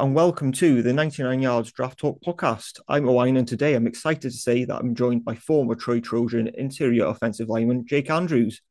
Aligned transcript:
and 0.00 0.14
welcome 0.14 0.50
to 0.50 0.80
the 0.80 0.94
99 0.94 1.42
Yards 1.42 1.70
Draft 1.72 1.98
Talk 1.98 2.22
podcast. 2.22 2.80
I'm 2.88 3.06
Owain, 3.06 3.36
and 3.36 3.46
today 3.46 3.74
I'm 3.74 3.86
excited 3.86 4.22
to 4.22 4.30
say 4.30 4.64
that 4.64 4.78
I'm 4.78 4.94
joined 4.94 5.26
by 5.26 5.34
former 5.34 5.74
Troy 5.74 6.00
Trojan 6.00 6.48
interior 6.54 7.04
offensive 7.04 7.50
lineman 7.50 7.86
Jake 7.86 8.08
Andrews. 8.08 8.62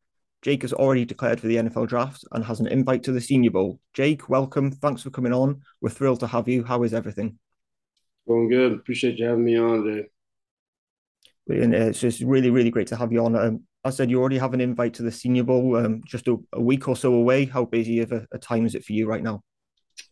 Jake 0.42 0.64
has 0.64 0.74
already 0.74 1.06
declared 1.06 1.40
for 1.40 1.46
the 1.46 1.58
NFL 1.58 1.88
draft 1.88 2.26
and 2.32 2.44
has 2.44 2.60
an 2.60 2.66
invite 2.66 3.04
to 3.04 3.12
the 3.12 3.22
Senior 3.22 3.52
Bowl. 3.52 3.80
Jake, 3.94 4.28
welcome. 4.28 4.72
Thanks 4.72 5.04
for 5.04 5.12
coming 5.12 5.32
on. 5.32 5.62
We're 5.82 5.92
thrilled 5.92 6.22
to 6.22 6.28
have 6.28 6.48
you. 6.48 6.64
How 6.64 6.82
is 6.82 6.96
everything? 6.96 7.38
Going 8.28 8.50
good. 8.50 8.72
Appreciate 8.72 9.20
you 9.20 9.26
having 9.28 9.46
me 9.46 9.56
on 9.60 9.84
today. 9.84 10.08
Brilliant. 11.46 11.76
It's 11.76 12.00
just 12.00 12.22
really, 12.22 12.50
really 12.50 12.72
great 12.72 12.88
to 12.88 12.96
have 12.96 13.14
you 13.14 13.24
on. 13.24 13.36
Um, 13.36 13.64
I 13.84 13.92
said 13.92 14.10
you 14.10 14.20
already 14.20 14.40
have 14.40 14.56
an 14.56 14.62
invite 14.62 14.96
to 14.96 15.04
the 15.04 15.12
Senior 15.12 15.44
Bowl, 15.44 15.76
um, 15.76 16.02
just 16.08 16.28
a, 16.28 16.38
a, 16.54 16.60
week 16.62 16.88
or 16.88 16.96
so 16.96 17.14
away. 17.14 17.46
How 17.46 17.66
busy 17.66 18.00
of 18.00 18.12
a, 18.14 18.26
a 18.32 18.40
time 18.40 18.66
is 18.66 18.74
it 18.74 18.84
for 18.84 18.94
you 18.94 19.06
right 19.06 19.22
now? 19.22 19.44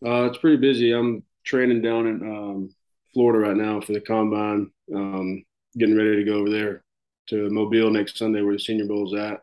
Uh, 0.04 0.24
it's 0.24 0.38
pretty 0.38 0.56
busy. 0.56 0.92
I'm 0.92 1.24
training 1.44 1.82
down 1.82 2.06
in 2.06 2.22
um, 2.22 2.74
Florida 3.12 3.48
right 3.48 3.56
now 3.56 3.80
for 3.80 3.92
the 3.92 4.00
combine. 4.00 4.70
Um, 4.94 5.44
getting 5.76 5.96
ready 5.96 6.16
to 6.16 6.24
go 6.24 6.38
over 6.38 6.50
there 6.50 6.84
to 7.28 7.50
Mobile 7.50 7.90
next 7.90 8.16
Sunday, 8.16 8.42
where 8.42 8.54
the 8.54 8.60
Senior 8.60 8.86
Bowl 8.86 9.12
is 9.12 9.20
at. 9.20 9.42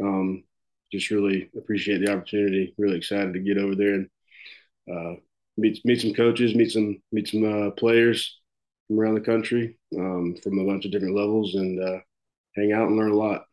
Um, 0.00 0.44
just 0.92 1.10
really 1.10 1.50
appreciate 1.56 1.98
the 1.98 2.12
opportunity. 2.12 2.74
Really 2.78 2.96
excited 2.96 3.34
to 3.34 3.40
get 3.40 3.58
over 3.58 3.74
there 3.74 3.94
and 3.94 4.10
uh, 4.90 5.14
meet 5.56 5.84
meet 5.84 6.00
some 6.00 6.14
coaches, 6.14 6.54
meet 6.54 6.70
some 6.70 7.02
meet 7.12 7.28
some 7.28 7.44
uh, 7.44 7.70
players 7.72 8.40
from 8.86 9.00
around 9.00 9.16
the 9.16 9.20
country, 9.20 9.78
um, 9.98 10.36
from 10.42 10.58
a 10.58 10.64
bunch 10.64 10.84
of 10.86 10.92
different 10.92 11.16
levels, 11.16 11.54
and 11.56 11.82
uh, 11.82 11.98
hang 12.56 12.72
out 12.72 12.88
and 12.88 12.96
learn 12.96 13.10
a 13.10 13.16
lot 13.16 13.44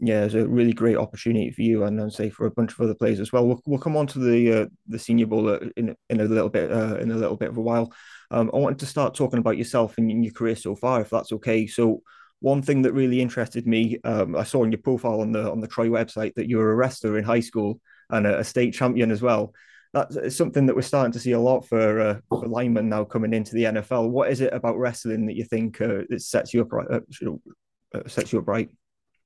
yeah, 0.00 0.24
it's 0.24 0.34
a 0.34 0.46
really 0.46 0.72
great 0.72 0.96
opportunity 0.96 1.50
for 1.50 1.62
you, 1.62 1.84
and 1.84 2.00
I'd 2.00 2.12
say 2.12 2.30
for 2.30 2.46
a 2.46 2.50
bunch 2.50 2.72
of 2.72 2.80
other 2.80 2.94
players 2.94 3.18
as 3.18 3.32
well. 3.32 3.46
We'll, 3.46 3.60
we'll 3.66 3.80
come 3.80 3.96
on 3.96 4.06
to 4.08 4.18
the 4.18 4.62
uh, 4.62 4.66
the 4.86 4.98
Senior 4.98 5.26
Bowl 5.26 5.48
uh, 5.48 5.58
in 5.76 5.96
in 6.08 6.20
a 6.20 6.24
little 6.24 6.48
bit 6.48 6.70
uh, 6.70 6.96
in 6.96 7.10
a 7.10 7.16
little 7.16 7.36
bit 7.36 7.48
of 7.48 7.56
a 7.56 7.62
while. 7.62 7.92
Um, 8.30 8.50
I 8.54 8.58
wanted 8.58 8.78
to 8.80 8.86
start 8.86 9.14
talking 9.14 9.38
about 9.40 9.56
yourself 9.56 9.98
and 9.98 10.24
your 10.24 10.32
career 10.32 10.56
so 10.56 10.76
far, 10.76 11.00
if 11.00 11.10
that's 11.10 11.32
okay. 11.32 11.66
So, 11.66 12.02
one 12.40 12.62
thing 12.62 12.82
that 12.82 12.92
really 12.92 13.20
interested 13.20 13.66
me, 13.66 13.98
um, 14.04 14.36
I 14.36 14.44
saw 14.44 14.62
in 14.62 14.70
your 14.70 14.80
profile 14.80 15.20
on 15.20 15.32
the 15.32 15.50
on 15.50 15.60
the 15.60 15.68
Troy 15.68 15.88
website 15.88 16.34
that 16.34 16.48
you 16.48 16.58
were 16.58 16.70
a 16.70 16.76
wrestler 16.76 17.18
in 17.18 17.24
high 17.24 17.40
school 17.40 17.80
and 18.10 18.26
a, 18.26 18.38
a 18.40 18.44
state 18.44 18.74
champion 18.74 19.10
as 19.10 19.22
well. 19.22 19.52
That's 19.94 20.36
something 20.36 20.66
that 20.66 20.76
we're 20.76 20.82
starting 20.82 21.12
to 21.12 21.18
see 21.18 21.32
a 21.32 21.40
lot 21.40 21.66
for, 21.66 22.00
uh, 22.00 22.20
for 22.28 22.46
linemen 22.46 22.90
now 22.90 23.04
coming 23.04 23.32
into 23.32 23.54
the 23.54 23.64
NFL. 23.64 24.10
What 24.10 24.30
is 24.30 24.42
it 24.42 24.52
about 24.52 24.76
wrestling 24.76 25.24
that 25.26 25.34
you 25.34 25.44
think 25.44 25.80
uh, 25.80 26.00
it 26.10 26.20
sets 26.20 26.52
you 26.52 26.60
up 26.60 26.72
right, 26.72 26.86
uh, 26.90 28.00
sets 28.06 28.30
you 28.30 28.38
up 28.38 28.46
right? 28.46 28.68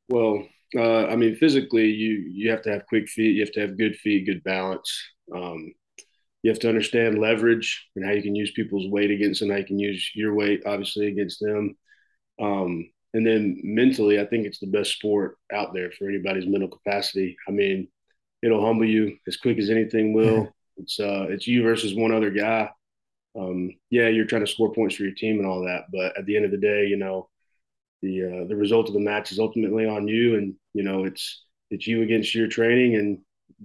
Well, 0.09 0.47
uh, 0.77 1.07
I 1.07 1.17
mean, 1.17 1.37
physically, 1.37 1.87
you 1.87 2.31
you 2.33 2.51
have 2.51 2.63
to 2.63 2.71
have 2.71 2.87
quick 2.87 3.09
feet. 3.09 3.35
You 3.35 3.43
have 3.43 3.53
to 3.53 3.61
have 3.61 3.79
good 3.79 3.97
feet, 3.97 4.27
good 4.27 4.43
balance. 4.45 4.91
Um, 5.35 5.75
you 6.43 6.51
have 6.51 6.59
to 6.61 6.69
understand 6.69 7.19
leverage 7.19 7.89
and 7.95 8.05
how 8.05 8.13
you 8.13 8.23
can 8.23 8.35
use 8.35 8.51
people's 8.51 8.89
weight 8.89 9.11
against 9.11 9.41
them. 9.41 9.51
How 9.51 9.57
you 9.57 9.65
can 9.65 9.79
use 9.79 10.11
your 10.15 10.35
weight, 10.35 10.63
obviously, 10.67 11.07
against 11.07 11.41
them. 11.41 11.77
Um, 12.41 12.91
and 13.15 13.27
then 13.27 13.61
mentally, 13.63 14.19
I 14.21 14.25
think 14.27 14.47
it's 14.47 14.59
the 14.59 14.67
best 14.67 14.93
sport 14.93 15.37
out 15.53 15.73
there 15.75 15.93
for 15.93 16.09
anybody's 16.09 16.47
mental 16.47 16.69
capacity. 16.69 17.37
I 17.47 17.51
mean, 17.53 17.89
it'll 18.43 18.65
humble 18.65 18.87
you 18.87 19.19
as 19.29 19.37
quick 19.37 19.59
as 19.59 19.71
anything 19.71 20.15
will. 20.15 20.53
it's 20.79 20.99
uh, 20.99 21.27
it's 21.29 21.47
you 21.47 21.63
versus 21.63 21.95
one 21.95 22.13
other 22.13 22.31
guy. 22.31 22.71
Um, 23.39 23.71
yeah, 23.91 24.09
you're 24.09 24.27
trying 24.27 24.45
to 24.45 24.51
score 24.51 24.73
points 24.73 24.97
for 24.97 25.05
your 25.05 25.15
team 25.15 25.39
and 25.39 25.47
all 25.47 25.65
that, 25.65 25.85
but 25.93 26.17
at 26.19 26.27
the 26.27 26.37
end 26.37 26.45
of 26.45 26.51
the 26.51 26.59
day, 26.59 26.87
you 26.87 26.97
know, 26.97 27.29
the 28.03 28.25
uh, 28.25 28.49
the 28.49 28.57
result 28.57 28.89
of 28.89 28.95
the 28.95 29.01
match 29.01 29.33
is 29.33 29.39
ultimately 29.39 29.87
on 29.87 30.09
you, 30.09 30.37
and 30.37 30.55
you 30.75 30.83
know 30.83 31.05
it's 31.05 31.45
it's 31.71 31.87
you 31.87 32.03
against 32.03 32.35
your 32.35 32.49
training 32.49 32.97
and 32.97 33.19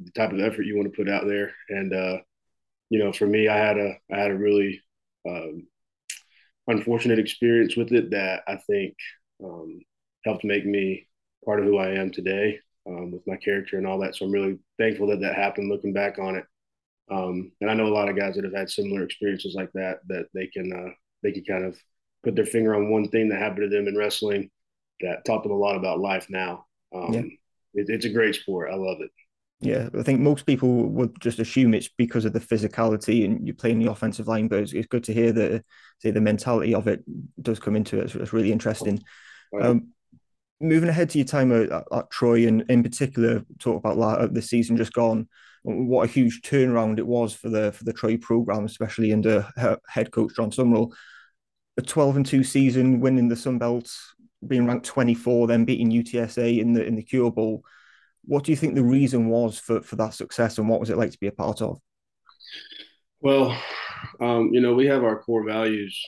the 0.03 0.11
type 0.11 0.31
of 0.31 0.39
effort 0.39 0.63
you 0.63 0.75
want 0.75 0.91
to 0.91 0.95
put 0.95 1.09
out 1.09 1.25
there. 1.27 1.53
And 1.69 1.93
uh, 1.93 2.17
you 2.89 2.99
know, 2.99 3.11
for 3.11 3.27
me, 3.27 3.47
I 3.47 3.57
had 3.57 3.77
a 3.77 3.97
I 4.11 4.17
had 4.19 4.31
a 4.31 4.37
really 4.37 4.81
um, 5.27 5.67
unfortunate 6.67 7.19
experience 7.19 7.75
with 7.75 7.91
it 7.91 8.11
that 8.11 8.43
I 8.47 8.57
think 8.57 8.95
um, 9.43 9.81
helped 10.25 10.43
make 10.43 10.65
me 10.65 11.07
part 11.45 11.59
of 11.59 11.65
who 11.65 11.77
I 11.77 11.91
am 11.91 12.11
today 12.11 12.59
um, 12.87 13.11
with 13.11 13.25
my 13.27 13.37
character 13.37 13.77
and 13.77 13.87
all 13.87 13.99
that. 13.99 14.15
So 14.15 14.25
I'm 14.25 14.31
really 14.31 14.59
thankful 14.77 15.07
that 15.07 15.21
that 15.21 15.35
happened. 15.35 15.69
Looking 15.69 15.93
back 15.93 16.19
on 16.19 16.35
it, 16.35 16.45
um, 17.11 17.51
and 17.61 17.69
I 17.69 17.73
know 17.73 17.87
a 17.87 17.93
lot 17.93 18.09
of 18.09 18.17
guys 18.17 18.35
that 18.35 18.43
have 18.43 18.55
had 18.55 18.69
similar 18.69 19.03
experiences 19.03 19.55
like 19.55 19.71
that 19.73 19.99
that 20.07 20.27
they 20.33 20.47
can 20.47 20.71
uh, 20.71 20.91
they 21.23 21.31
can 21.31 21.43
kind 21.43 21.65
of 21.65 21.77
put 22.23 22.35
their 22.35 22.45
finger 22.45 22.75
on 22.75 22.91
one 22.91 23.07
thing 23.09 23.29
that 23.29 23.39
happened 23.39 23.69
to 23.69 23.75
them 23.75 23.87
in 23.87 23.97
wrestling 23.97 24.49
that 25.01 25.25
taught 25.25 25.43
them 25.43 25.51
a 25.51 25.55
lot 25.55 25.75
about 25.75 25.99
life 25.99 26.27
now. 26.29 26.65
Um, 26.93 27.13
yeah. 27.13 27.21
it, 27.73 27.89
it's 27.89 28.05
a 28.05 28.09
great 28.09 28.35
sport. 28.35 28.71
I 28.71 28.75
love 28.75 28.97
it. 29.01 29.11
Yeah, 29.59 29.89
I 29.97 30.03
think 30.03 30.19
most 30.19 30.45
people 30.45 30.85
would 30.89 31.19
just 31.19 31.39
assume 31.39 31.73
it's 31.73 31.89
because 31.89 32.25
of 32.25 32.33
the 32.33 32.39
physicality 32.39 33.25
and 33.25 33.45
you 33.47 33.55
play 33.55 33.71
in 33.71 33.79
the 33.79 33.91
offensive 33.91 34.27
line, 34.27 34.47
but 34.47 34.59
it's, 34.59 34.73
it's 34.73 34.87
good 34.87 35.03
to 35.05 35.13
hear 35.13 35.31
that 35.31 35.63
say 35.99 36.11
the 36.11 36.21
mentality 36.21 36.75
of 36.75 36.87
it 36.87 37.03
does 37.41 37.59
come 37.59 37.75
into 37.75 37.99
it. 37.99 38.05
It's, 38.05 38.15
it's 38.15 38.33
really 38.33 38.51
interesting. 38.51 39.01
Um, 39.59 39.89
moving 40.61 40.89
ahead 40.89 41.09
to 41.11 41.17
your 41.17 41.25
time 41.25 41.51
at, 41.51 41.71
at, 41.91 42.11
Troy, 42.11 42.47
and 42.47 42.65
in 42.69 42.83
particular, 42.83 43.43
talk 43.59 43.83
about 43.83 44.33
the 44.33 44.41
season 44.43 44.77
just 44.77 44.93
gone. 44.93 45.27
What 45.63 46.07
a 46.07 46.11
huge 46.11 46.41
turnaround 46.43 46.99
it 46.99 47.07
was 47.07 47.33
for 47.33 47.49
the 47.49 47.71
for 47.71 47.83
the 47.83 47.93
Troy 47.93 48.17
program, 48.17 48.65
especially 48.65 49.11
under 49.11 49.47
head 49.87 50.11
coach 50.11 50.35
Jon 50.35 50.51
Sumrall 50.51 50.93
a 51.77 51.81
12 51.81 52.17
and 52.17 52.25
2 52.25 52.43
season, 52.43 52.99
winning 52.99 53.27
the 53.27 53.35
Sun 53.35 53.59
Belt, 53.59 53.95
being 54.45 54.65
ranked 54.65 54.85
24, 54.85 55.47
then 55.47 55.65
beating 55.65 55.91
UTSA 55.91 56.59
in 56.59 56.73
the 56.73 56.85
in 56.85 56.95
the 56.95 57.03
Cure 57.03 57.31
Bowl. 57.31 57.63
What 58.25 58.43
do 58.43 58.51
you 58.51 58.57
think 58.57 58.75
the 58.75 58.83
reason 58.83 59.29
was 59.29 59.57
for, 59.57 59.81
for 59.81 59.95
that 59.97 60.13
success, 60.13 60.57
and 60.57 60.67
what 60.67 60.79
was 60.79 60.89
it 60.89 60.97
like 60.97 61.11
to 61.11 61.19
be 61.19 61.27
a 61.27 61.31
part 61.31 61.61
of? 61.61 61.79
Well, 63.21 63.57
um, 64.19 64.53
you 64.53 64.61
know, 64.61 64.73
we 64.73 64.87
have 64.87 65.03
our 65.03 65.21
core 65.21 65.43
values: 65.43 65.99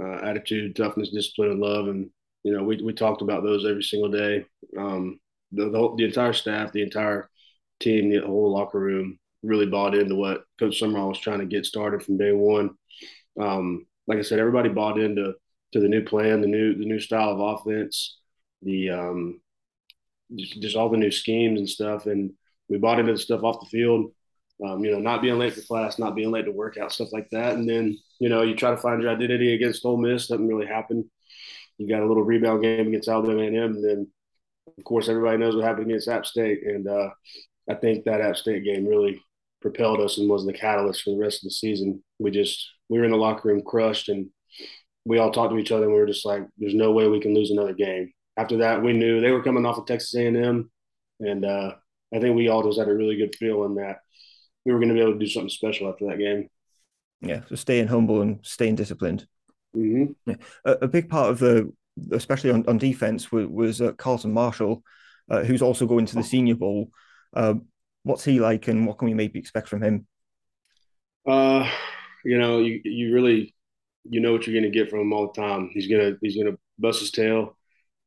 uh, 0.00 0.18
attitude, 0.22 0.76
toughness, 0.76 1.10
discipline, 1.10 1.52
and 1.52 1.60
love, 1.60 1.88
and 1.88 2.10
you 2.42 2.56
know, 2.56 2.62
we 2.62 2.80
we 2.82 2.92
talked 2.92 3.22
about 3.22 3.42
those 3.42 3.66
every 3.66 3.82
single 3.82 4.10
day. 4.10 4.44
Um, 4.78 5.18
the, 5.52 5.70
the, 5.70 5.94
the 5.96 6.04
entire 6.04 6.32
staff, 6.32 6.72
the 6.72 6.82
entire 6.82 7.28
team, 7.80 8.10
the 8.10 8.18
whole 8.18 8.52
locker 8.52 8.78
room 8.78 9.18
really 9.42 9.66
bought 9.66 9.94
into 9.94 10.14
what 10.14 10.44
Coach 10.58 10.80
Sumrall 10.80 11.08
was 11.08 11.18
trying 11.18 11.40
to 11.40 11.46
get 11.46 11.66
started 11.66 12.02
from 12.02 12.16
day 12.16 12.32
one. 12.32 12.70
Um, 13.38 13.86
like 14.06 14.18
I 14.18 14.22
said, 14.22 14.38
everybody 14.38 14.68
bought 14.68 14.98
into 14.98 15.34
to 15.72 15.80
the 15.80 15.88
new 15.88 16.04
plan, 16.04 16.40
the 16.40 16.46
new 16.46 16.74
the 16.74 16.84
new 16.84 17.00
style 17.00 17.30
of 17.30 17.40
offense, 17.40 18.18
the 18.62 18.90
um, 18.90 19.40
just, 20.34 20.60
just 20.60 20.76
all 20.76 20.88
the 20.88 20.96
new 20.96 21.10
schemes 21.10 21.58
and 21.58 21.68
stuff, 21.68 22.06
and 22.06 22.32
we 22.68 22.78
bought 22.78 23.00
into 23.00 23.12
the 23.12 23.18
stuff 23.18 23.42
off 23.42 23.60
the 23.60 23.66
field. 23.66 24.12
Um, 24.64 24.84
you 24.84 24.92
know, 24.92 25.00
not 25.00 25.20
being 25.20 25.36
late 25.36 25.52
for 25.52 25.62
class, 25.62 25.98
not 25.98 26.14
being 26.14 26.30
late 26.30 26.44
to 26.44 26.52
workout, 26.52 26.92
stuff 26.92 27.12
like 27.12 27.28
that. 27.30 27.54
And 27.54 27.68
then, 27.68 27.98
you 28.20 28.28
know, 28.28 28.42
you 28.42 28.54
try 28.54 28.70
to 28.70 28.76
find 28.76 29.02
your 29.02 29.10
identity 29.10 29.52
against 29.52 29.84
Ole 29.84 29.96
Miss. 29.96 30.28
Doesn't 30.28 30.46
really 30.46 30.66
happen. 30.66 31.10
You 31.76 31.88
got 31.88 32.02
a 32.02 32.06
little 32.06 32.22
rebound 32.22 32.62
game 32.62 32.86
against 32.86 33.08
Alabama 33.08 33.42
A&M, 33.42 33.56
and 33.56 33.84
then, 33.84 34.06
of 34.78 34.84
course, 34.84 35.08
everybody 35.08 35.38
knows 35.38 35.56
what 35.56 35.64
happened 35.64 35.86
against 35.86 36.08
App 36.08 36.24
State. 36.24 36.62
And 36.62 36.86
uh, 36.86 37.10
I 37.68 37.74
think 37.74 38.04
that 38.04 38.20
App 38.20 38.36
State 38.36 38.64
game 38.64 38.86
really 38.86 39.20
propelled 39.60 40.00
us 40.00 40.18
and 40.18 40.28
was 40.28 40.46
the 40.46 40.52
catalyst 40.52 41.02
for 41.02 41.10
the 41.10 41.20
rest 41.20 41.38
of 41.38 41.48
the 41.48 41.50
season. 41.50 42.04
We 42.20 42.30
just 42.30 42.64
we 42.88 42.98
were 42.98 43.04
in 43.04 43.10
the 43.10 43.16
locker 43.16 43.48
room 43.48 43.62
crushed 43.62 44.08
and 44.08 44.28
we 45.04 45.18
all 45.18 45.30
talked 45.30 45.52
to 45.52 45.58
each 45.58 45.72
other 45.72 45.84
and 45.84 45.92
we 45.92 45.98
were 45.98 46.06
just 46.06 46.24
like, 46.24 46.42
there's 46.58 46.74
no 46.74 46.92
way 46.92 47.08
we 47.08 47.20
can 47.20 47.34
lose 47.34 47.50
another 47.50 47.74
game. 47.74 48.12
After 48.36 48.58
that, 48.58 48.82
we 48.82 48.92
knew 48.92 49.20
they 49.20 49.30
were 49.30 49.42
coming 49.42 49.64
off 49.64 49.78
of 49.78 49.86
Texas 49.86 50.14
A&M, 50.14 50.70
and 51.20 51.44
uh, 51.44 51.74
I 52.12 52.18
think 52.18 52.34
we 52.34 52.48
all 52.48 52.64
just 52.64 52.78
had 52.78 52.88
a 52.88 52.94
really 52.94 53.16
good 53.16 53.36
feeling 53.36 53.76
that 53.76 53.98
we 54.64 54.72
were 54.72 54.78
going 54.78 54.88
to 54.88 54.94
be 54.94 55.00
able 55.00 55.12
to 55.12 55.18
do 55.18 55.26
something 55.26 55.50
special 55.50 55.88
after 55.88 56.06
that 56.06 56.18
game. 56.18 56.48
Yeah, 57.20 57.42
so 57.48 57.54
staying 57.54 57.86
humble 57.86 58.22
and 58.22 58.40
staying 58.42 58.74
disciplined. 58.74 59.26
Mm-hmm. 59.76 60.12
Yeah. 60.26 60.36
A, 60.64 60.72
a, 60.82 60.88
big 60.88 61.08
part 61.08 61.30
of 61.30 61.38
the, 61.38 61.72
especially 62.12 62.50
on, 62.50 62.64
on 62.66 62.78
defense, 62.78 63.30
was, 63.30 63.46
was 63.46 63.80
uh, 63.80 63.92
Carlton 63.92 64.32
Martial, 64.32 64.82
uh, 65.30 65.42
who's 65.42 65.62
also 65.62 65.86
going 65.86 66.06
to 66.06 66.16
the 66.16 66.22
Senior 66.22 66.54
Bowl. 66.56 66.90
Uh, 67.34 67.54
what's 68.02 68.24
he 68.24 68.40
like, 68.40 68.68
and 68.68 68.86
what 68.86 68.98
can 68.98 69.06
we 69.06 69.14
maybe 69.14 69.38
expect 69.38 69.68
from 69.68 69.82
him? 69.82 70.06
You 72.24 72.38
know, 72.38 72.58
you 72.58 72.80
you 72.84 73.14
really 73.14 73.54
you 74.04 74.20
know 74.20 74.32
what 74.32 74.46
you're 74.46 74.60
going 74.60 74.70
to 74.70 74.78
get 74.78 74.90
from 74.90 75.00
him 75.00 75.12
all 75.12 75.32
the 75.32 75.40
time. 75.40 75.70
He's 75.72 75.88
gonna 75.88 76.16
he's 76.20 76.36
gonna 76.36 76.56
bust 76.78 77.00
his 77.00 77.10
tail. 77.10 77.56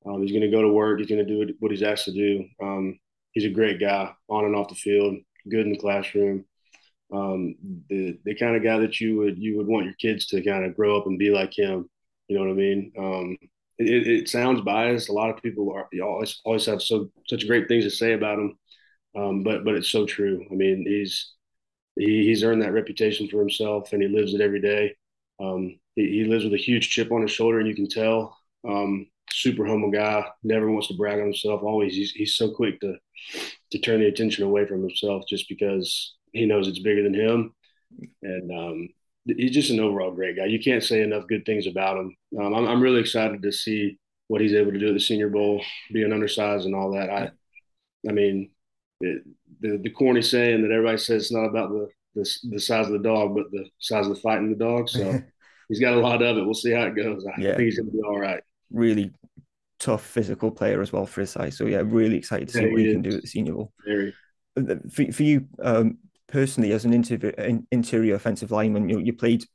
Um, 0.06 0.22
he's 0.22 0.32
gonna 0.32 0.52
go 0.52 0.62
to 0.62 0.70
work. 0.70 1.00
He's 1.00 1.10
gonna 1.10 1.26
do 1.26 1.54
what 1.60 1.72
he's 1.72 1.84
asked 1.84 2.06
to 2.06 2.14
do. 2.14 2.46
Um, 2.62 3.00
he's 3.32 3.46
a 3.46 3.50
great 3.50 3.80
guy 3.80 4.12
on 4.30 4.46
and 4.46 4.56
off 4.56 4.70
the 4.70 4.76
field. 4.76 5.18
Good 5.50 5.66
in 5.66 5.72
the 5.72 5.80
classroom. 5.80 6.46
Um, 7.12 7.56
the 7.90 8.20
the 8.26 8.36
kind 8.36 8.56
of 8.56 8.64
guy 8.64 8.80
that 8.80 9.00
you 9.00 9.18
would 9.18 9.38
you 9.38 9.58
would 9.58 9.68
want 9.68 9.86
your 9.86 9.96
kids 9.96 10.28
to 10.28 10.44
kind 10.44 10.66
of 10.66 10.76
grow 10.76 10.98
up 10.98 11.08
and 11.08 11.20
be 11.20 11.30
like 11.30 11.58
him. 11.58 11.90
You 12.28 12.38
know 12.38 12.46
what 12.46 12.52
I 12.52 12.56
mean? 12.56 12.92
Um, 12.98 13.38
it, 13.78 14.08
it, 14.08 14.30
sounds 14.30 14.62
biased. 14.62 15.10
A 15.10 15.14
lot 15.14 15.30
of 15.30 15.42
people 15.42 15.72
are 15.72 15.88
always 16.04 16.42
always 16.44 16.66
have 16.66 16.82
so 16.82 17.10
such 17.28 17.48
great 17.48 17.68
things 17.68 17.84
to 17.86 17.92
say 17.92 18.14
about 18.14 18.40
him, 18.40 18.58
um, 19.16 19.44
but 19.44 19.64
but 19.64 19.76
it's 19.76 19.90
so 19.90 20.06
true. 20.06 20.46
I 20.52 20.56
mean, 20.56 20.84
he's 20.86 21.34
he, 21.98 22.26
he's 22.26 22.44
earned 22.44 22.62
that 22.62 22.74
reputation 22.74 23.28
for 23.28 23.40
himself, 23.40 23.94
and 23.94 24.02
he 24.02 24.08
lives 24.08 24.34
it 24.34 24.42
every 24.42 24.62
day. 24.62 24.96
Um, 25.40 25.80
he, 25.96 26.10
he, 26.10 26.24
lives 26.26 26.44
with 26.44 26.54
a 26.54 26.58
huge 26.58 26.90
chip 26.90 27.12
on 27.12 27.22
his 27.22 27.32
shoulder, 27.32 27.60
and 27.60 27.68
you 27.68 27.76
can 27.76 27.88
tell. 27.88 28.38
Um, 28.68 29.08
super 29.30 29.66
humble 29.66 29.92
guy, 29.92 30.26
never 30.44 30.72
wants 30.72 30.88
to 30.88 30.96
brag 30.96 31.20
on 31.20 31.26
himself. 31.26 31.62
Always, 31.64 31.94
he's, 31.94 32.12
he's 32.12 32.36
so 32.36 32.52
quick 32.52 32.80
to 32.82 32.96
to 33.72 33.80
turn 33.80 34.00
the 34.00 34.08
attention 34.08 34.44
away 34.44 34.66
from 34.66 34.82
himself 34.82 35.24
just 35.28 35.50
because 35.50 36.16
he 36.32 36.46
knows 36.46 36.68
it's 36.68 36.80
bigger 36.80 37.04
than 37.04 37.14
him. 37.14 37.54
And 38.22 38.52
um, 38.52 38.90
he's 39.26 39.52
just 39.52 39.72
an 39.72 39.80
overall 39.80 40.12
great 40.12 40.38
guy. 40.38 40.46
You 40.46 40.60
can't 40.60 40.84
say 40.84 41.02
enough 41.02 41.28
good 41.28 41.46
things 41.46 41.68
about 41.68 41.98
him. 41.98 42.16
Um, 42.40 42.54
I'm, 42.54 42.68
I'm 42.68 42.82
really 42.82 43.02
excited 43.02 43.42
to 43.42 43.52
see 43.52 43.98
what 44.28 44.42
he's 44.42 44.54
able 44.54 44.72
to 44.72 44.80
do 44.80 44.90
at 44.90 44.94
the 44.94 45.00
Senior 45.00 45.30
Bowl, 45.30 45.62
being 45.92 46.14
undersized 46.14 46.66
and 46.66 46.76
all 46.76 46.92
that. 46.92 47.10
I, 47.10 47.32
I 48.08 48.12
mean, 48.12 48.52
it, 49.02 49.24
the 49.60 49.78
the 49.78 49.90
corny 49.90 50.22
saying 50.22 50.62
that 50.62 50.72
everybody 50.72 50.98
says 50.98 51.24
it's 51.24 51.32
not 51.32 51.46
about 51.46 51.70
the, 51.70 51.90
the 52.16 52.38
the 52.52 52.60
size 52.60 52.88
of 52.88 52.94
the 52.94 53.00
dog, 53.00 53.36
but 53.36 53.52
the 53.52 53.66
size 53.80 54.08
of 54.08 54.16
the 54.16 54.22
fight 54.22 54.40
in 54.40 54.50
the 54.50 54.56
dog. 54.56 54.90
So 54.90 55.20
he's 55.70 55.80
got 55.80 55.94
a 55.94 56.00
lot 56.00 56.22
of 56.22 56.38
it. 56.38 56.46
We'll 56.46 56.54
see 56.54 56.72
how 56.72 56.84
it 56.84 56.96
goes. 56.96 57.26
I 57.26 57.42
yeah. 57.42 57.56
think 57.56 57.66
he's 57.66 57.80
going 57.80 57.92
to 57.92 57.98
be 57.98 58.04
all 58.04 58.20
right. 58.20 58.44
Really 58.72 59.12
tough 59.80 60.04
physical 60.04 60.52
player 60.52 60.82
as 60.82 60.92
well 60.92 61.06
for 61.06 61.22
his 61.22 61.32
size. 61.32 61.58
So 61.58 61.66
yeah, 61.66 61.82
really 61.86 62.18
excited 62.18 62.48
to 62.50 62.54
see 62.54 62.62
yeah, 62.64 62.72
what 62.72 62.80
he, 62.80 62.86
he 62.88 62.92
can 62.94 63.02
do 63.02 63.16
at 63.16 63.22
the 63.22 63.28
Senior 63.28 63.52
level. 63.54 63.74
Very. 63.86 64.14
For, 64.90 65.12
for 65.12 65.24
you 65.24 65.48
um, 65.62 66.00
personally, 66.28 66.72
as 66.72 66.86
an 66.86 66.94
interior, 66.94 67.62
interior 67.72 68.16
offensive 68.16 68.52
lineman, 68.52 68.90
you, 68.90 69.00
you 69.00 69.14
played 69.14 69.46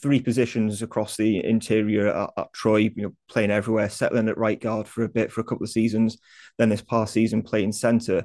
three 0.00 0.20
positions 0.20 0.82
across 0.82 1.16
the 1.16 1.44
interior 1.44 2.08
at, 2.08 2.30
at, 2.36 2.52
Troy, 2.52 2.90
you 2.94 3.02
know, 3.02 3.14
playing 3.28 3.50
everywhere, 3.50 3.88
settling 3.88 4.28
at 4.28 4.38
right 4.38 4.60
guard 4.60 4.86
for 4.86 5.04
a 5.04 5.08
bit 5.08 5.32
for 5.32 5.40
a 5.40 5.44
couple 5.44 5.64
of 5.64 5.70
seasons, 5.70 6.18
then 6.58 6.68
this 6.68 6.82
past 6.82 7.12
season 7.12 7.42
playing 7.42 7.72
center. 7.72 8.24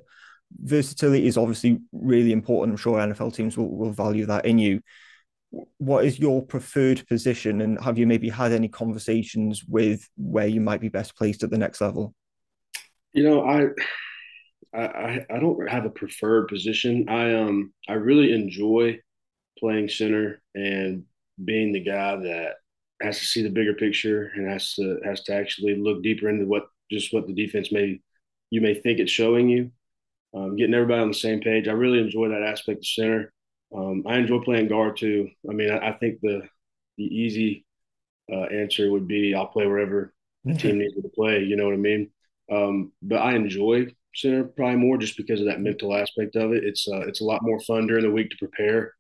Versatility 0.60 1.28
is 1.28 1.38
obviously 1.38 1.80
really 1.92 2.32
important. 2.32 2.74
I'm 2.74 2.78
sure 2.78 2.98
NFL 2.98 3.34
teams 3.34 3.58
will, 3.58 3.76
will 3.76 3.92
value 3.92 4.26
that 4.28 4.46
in 4.46 4.60
you. 4.60 4.82
What 5.78 6.06
is 6.06 6.20
your 6.20 6.46
preferred 6.46 7.08
position, 7.08 7.62
and 7.62 7.82
have 7.82 7.98
you 7.98 8.06
maybe 8.06 8.30
had 8.30 8.52
any 8.52 8.68
conversations 8.68 9.64
with 9.66 10.08
where 10.18 10.48
you 10.48 10.60
might 10.60 10.82
be 10.82 10.90
best 10.90 11.16
placed 11.16 11.44
at 11.44 11.50
the 11.50 11.58
next 11.58 11.80
level? 11.80 12.14
You 13.14 13.24
know, 13.24 13.48
I 13.48 13.70
I, 14.78 15.26
I 15.30 15.40
don't 15.40 15.70
have 15.70 15.86
a 15.86 15.90
preferred 15.90 16.48
position. 16.50 17.08
I 17.10 17.34
um 17.34 17.74
I 17.88 17.94
really 17.94 18.34
enjoy 18.34 19.00
playing 19.58 19.90
center 19.90 20.42
and 20.54 21.04
being 21.44 21.72
the 21.72 21.84
guy 21.84 22.16
that 22.18 22.56
has 23.02 23.20
to 23.20 23.26
see 23.26 23.44
the 23.44 23.50
bigger 23.50 23.74
picture 23.74 24.32
and 24.36 24.50
has 24.50 24.74
to 24.76 25.00
has 25.04 25.24
to 25.24 25.34
actually 25.34 25.76
look 25.76 26.04
deeper 26.04 26.30
into 26.30 26.46
what 26.46 26.68
just 26.92 27.14
what 27.14 27.28
the 27.28 27.34
defense 27.34 27.72
may 27.72 28.00
you 28.50 28.62
may 28.62 28.74
think 28.74 29.00
it's 29.00 29.12
showing 29.12 29.50
you. 29.50 29.72
Um, 30.36 30.56
getting 30.56 30.74
everybody 30.74 31.02
on 31.02 31.08
the 31.08 31.14
same 31.14 31.40
page. 31.40 31.68
I 31.68 31.72
really 31.72 32.00
enjoy 32.00 32.30
that 32.30 32.44
aspect 32.44 32.80
of 32.80 32.86
center. 32.86 33.34
Um, 33.76 34.04
I 34.06 34.18
enjoy 34.18 34.40
playing 34.40 34.68
guard 34.68 34.98
too. 34.98 35.30
I 35.50 35.54
mean, 35.54 35.72
I, 35.72 35.90
I 35.90 35.94
think 35.94 36.20
the 36.22 36.48
the 36.98 37.04
easy 37.04 37.66
uh, 38.32 38.44
answer 38.46 38.92
would 38.92 39.08
be 39.08 39.34
I'll 39.34 39.48
play 39.48 39.68
wherever 39.68 40.14
the 40.48 40.54
team 40.54 40.80
needs 40.80 40.96
me 40.96 41.02
to 41.02 41.10
play. 41.10 41.44
You 41.44 41.56
know 41.56 41.66
what 41.66 41.74
I 41.74 41.78
mean? 41.78 42.12
Um, 42.52 42.92
but 43.02 43.18
I 43.18 43.36
enjoy 43.36 43.88
center 44.16 44.46
probably 44.46 44.78
more 44.78 44.98
just 44.98 45.18
because 45.18 45.40
of 45.40 45.48
that 45.48 45.62
mental 45.62 45.96
aspect 45.96 46.36
of 46.36 46.52
it. 46.54 46.64
It's 46.64 46.88
uh, 46.88 47.02
it's 47.08 47.22
a 47.22 47.26
lot 47.26 47.42
more 47.44 47.60
fun 47.62 47.88
during 47.88 48.04
the 48.04 48.12
week 48.12 48.30
to 48.32 48.38
prepare. 48.38 48.94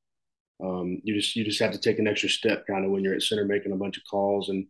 Um, 0.63 1.01
you 1.03 1.15
just 1.15 1.35
you 1.35 1.43
just 1.43 1.59
have 1.59 1.71
to 1.73 1.79
take 1.79 1.99
an 1.99 2.07
extra 2.07 2.29
step 2.29 2.65
kind 2.67 2.85
of 2.85 2.91
when 2.91 3.03
you're 3.03 3.13
at 3.13 3.23
center 3.23 3.45
making 3.45 3.71
a 3.71 3.77
bunch 3.77 3.97
of 3.97 4.03
calls 4.09 4.49
and 4.49 4.67